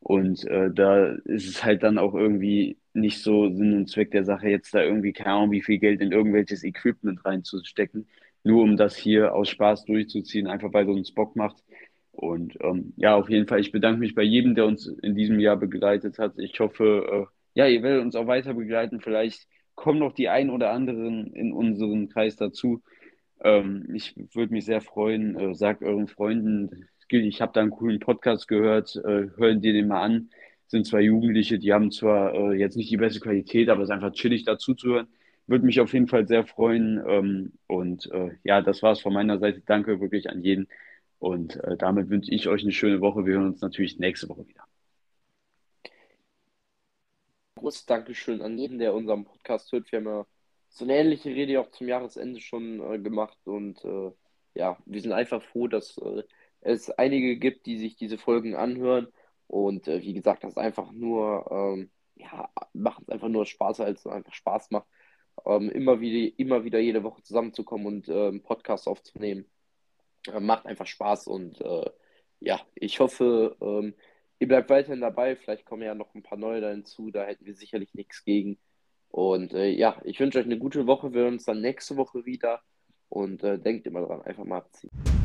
Und 0.04 0.46
äh, 0.48 0.70
da 0.70 1.06
ist 1.26 1.48
es 1.48 1.64
halt 1.64 1.82
dann 1.84 1.98
auch 1.98 2.14
irgendwie 2.14 2.78
nicht 2.94 3.24
so 3.24 3.50
Sinn 3.50 3.74
und 3.74 3.90
Zweck 3.90 4.12
der 4.12 4.26
Sache, 4.26 4.50
jetzt 4.50 4.74
da 4.74 4.84
irgendwie, 4.84 5.14
keine 5.14 5.32
Ahnung, 5.32 5.52
wie 5.52 5.62
viel 5.62 5.80
Geld 5.80 6.02
in 6.02 6.12
irgendwelches 6.12 6.64
Equipment 6.66 7.24
reinzustecken, 7.24 8.08
nur 8.44 8.64
um 8.64 8.76
das 8.76 8.98
hier 8.98 9.34
aus 9.34 9.48
Spaß 9.50 9.86
durchzuziehen, 9.86 10.48
einfach 10.48 10.74
weil 10.74 10.90
es 10.90 10.96
uns 10.96 11.12
Bock 11.14 11.38
macht. 11.38 11.64
Und 12.12 12.58
ähm, 12.62 12.94
ja, 12.98 13.16
auf 13.16 13.30
jeden 13.30 13.48
Fall, 13.48 13.62
ich 13.62 13.72
bedanke 13.72 14.00
mich 14.02 14.14
bei 14.14 14.24
jedem, 14.24 14.56
der 14.56 14.66
uns 14.66 14.88
in 14.88 15.16
diesem 15.16 15.40
Jahr 15.40 15.56
begleitet 15.56 16.20
hat. 16.20 16.38
Ich 16.38 16.60
hoffe, 16.60 17.30
äh, 17.56 17.60
ja, 17.60 17.68
ihr 17.68 17.82
werdet 17.82 18.04
uns 18.04 18.16
auch 18.16 18.28
weiter 18.28 18.54
begleiten. 18.54 19.00
Vielleicht 19.00 19.48
kommen 19.76 20.00
noch 20.00 20.14
die 20.14 20.28
ein 20.28 20.50
oder 20.50 20.72
anderen 20.72 21.34
in 21.34 21.54
unseren 21.54 22.10
Kreis 22.10 22.36
dazu. 22.36 22.84
Ähm, 23.42 23.88
ich 23.94 24.16
würde 24.34 24.54
mich 24.54 24.66
sehr 24.66 24.82
freuen. 24.82 25.38
Äh, 25.40 25.56
sagt 25.56 25.82
euren 25.82 26.08
Freunden, 26.08 26.90
ich 27.22 27.42
habe 27.42 27.54
da 27.54 27.62
einen 27.62 27.72
coolen 27.72 28.00
Podcast 28.00 28.48
gehört, 28.48 28.96
äh, 28.96 29.30
hören 29.38 29.62
dir 29.62 29.74
den 29.74 29.88
mal 29.88 30.02
an. 30.02 30.30
Sind 30.68 30.88
zwei 30.88 31.02
Jugendliche, 31.02 31.60
die 31.60 31.74
haben 31.74 31.92
zwar 31.92 32.34
äh, 32.34 32.54
jetzt 32.54 32.78
nicht 32.78 32.90
die 32.90 32.98
beste 32.98 33.20
Qualität, 33.20 33.70
aber 33.70 33.84
es 33.84 33.90
ist 33.90 33.94
einfach 33.94 34.14
chillig 34.14 34.44
dazu 34.44 34.74
zu 34.74 34.90
hören. 34.90 35.08
Würde 35.46 35.66
mich 35.66 35.80
auf 35.82 35.94
jeden 35.94 36.08
Fall 36.08 36.28
sehr 36.28 36.46
freuen. 36.46 37.04
Ähm, 37.08 37.54
und 37.68 38.10
äh, 38.12 38.32
ja, 38.44 38.62
das 38.62 38.82
war 38.82 38.94
es 38.94 39.02
von 39.02 39.14
meiner 39.14 39.40
Seite. 39.40 39.62
Danke 39.66 40.00
wirklich 40.00 40.30
an 40.30 40.42
jeden. 40.42 40.68
Und 41.20 41.56
äh, 41.64 41.78
damit 41.78 42.10
wünsche 42.10 42.32
ich 42.32 42.48
euch 42.48 42.64
eine 42.64 42.72
schöne 42.72 43.02
Woche. 43.02 43.26
Wir 43.26 43.36
hören 43.36 43.48
uns 43.48 43.62
natürlich 43.62 44.00
nächste 44.00 44.30
Woche 44.30 44.48
wieder. 44.48 44.64
Großes 47.56 47.86
Dankeschön 47.86 48.42
an 48.42 48.58
jeden, 48.58 48.80
der 48.80 48.94
unseren 48.94 49.26
Podcast 49.26 49.72
hört. 49.72 49.92
Wir 49.92 50.00
haben 50.00 50.08
ja 50.08 50.26
so 50.70 50.86
eine 50.86 50.98
ähnliche 50.98 51.30
Rede 51.30 51.62
auch 51.62 51.70
zum 51.72 51.88
Jahresende 51.88 52.42
schon 52.42 52.82
äh, 52.82 53.00
gemacht. 53.00 53.38
Und 53.46 53.84
äh, 53.86 54.12
ja, 54.56 54.78
wir 54.86 55.02
sind 55.02 55.14
einfach 55.14 55.42
froh, 55.44 55.68
dass 55.68 55.98
es 56.64 56.90
einige 56.92 57.38
gibt, 57.38 57.66
die 57.66 57.78
sich 57.78 57.96
diese 57.96 58.18
Folgen 58.18 58.56
anhören. 58.56 59.08
Und 59.48 59.88
äh, 59.88 60.02
wie 60.02 60.14
gesagt, 60.14 60.44
das 60.44 60.54
ist 60.54 60.58
einfach 60.58 60.92
nur, 60.92 61.48
ähm, 61.52 61.92
ja, 62.16 62.50
macht 62.74 63.04
es 63.04 63.10
einfach 63.10 63.28
nur 63.30 63.46
Spaß, 63.46 63.82
als 63.82 64.02
es 64.02 64.08
einfach 64.08 64.34
Spaß 64.34 64.72
macht, 64.72 64.88
ähm, 65.46 65.70
immer, 65.70 66.00
wieder, 66.02 66.34
immer 66.38 66.64
wieder 66.64 66.80
jede 66.80 67.04
Woche 67.04 67.22
zusammenzukommen 67.24 67.86
und 67.86 68.10
äh, 68.10 68.30
einen 68.30 68.44
aufzunehmen. 68.88 69.46
Äh, 70.28 70.40
macht 70.40 70.66
einfach 70.66 70.88
Spaß 70.88 71.28
und 71.28 71.60
äh, 71.62 71.90
ja, 72.40 72.60
ich 72.76 73.00
hoffe, 73.00 73.56
ähm, 73.62 73.94
ihr 74.40 74.48
bleibt 74.48 74.70
weiterhin 74.70 75.02
dabei. 75.02 75.36
Vielleicht 75.36 75.66
kommen 75.66 75.84
ja 75.84 75.96
noch 75.96 76.14
ein 76.16 76.24
paar 76.24 76.38
neue 76.38 76.62
da 76.62 76.70
hinzu, 76.72 77.12
da 77.12 77.24
hätten 77.26 77.46
wir 77.46 77.56
sicherlich 77.56 77.94
nichts 77.94 78.24
gegen. 78.26 78.58
Und 79.10 79.54
äh, 79.54 79.70
ja, 79.70 80.02
ich 80.04 80.20
wünsche 80.20 80.40
euch 80.40 80.46
eine 80.46 80.58
gute 80.58 80.88
Woche. 80.88 81.14
Wir 81.14 81.22
hören 81.22 81.36
uns 81.36 81.46
dann 81.46 81.62
nächste 81.62 81.96
Woche 81.98 82.26
wieder 82.26 82.62
und 83.10 83.44
äh, 83.44 83.60
denkt 83.60 83.86
immer 83.86 84.02
dran, 84.02 84.22
einfach 84.24 84.44
mal 84.44 84.58
abziehen. 84.58 85.23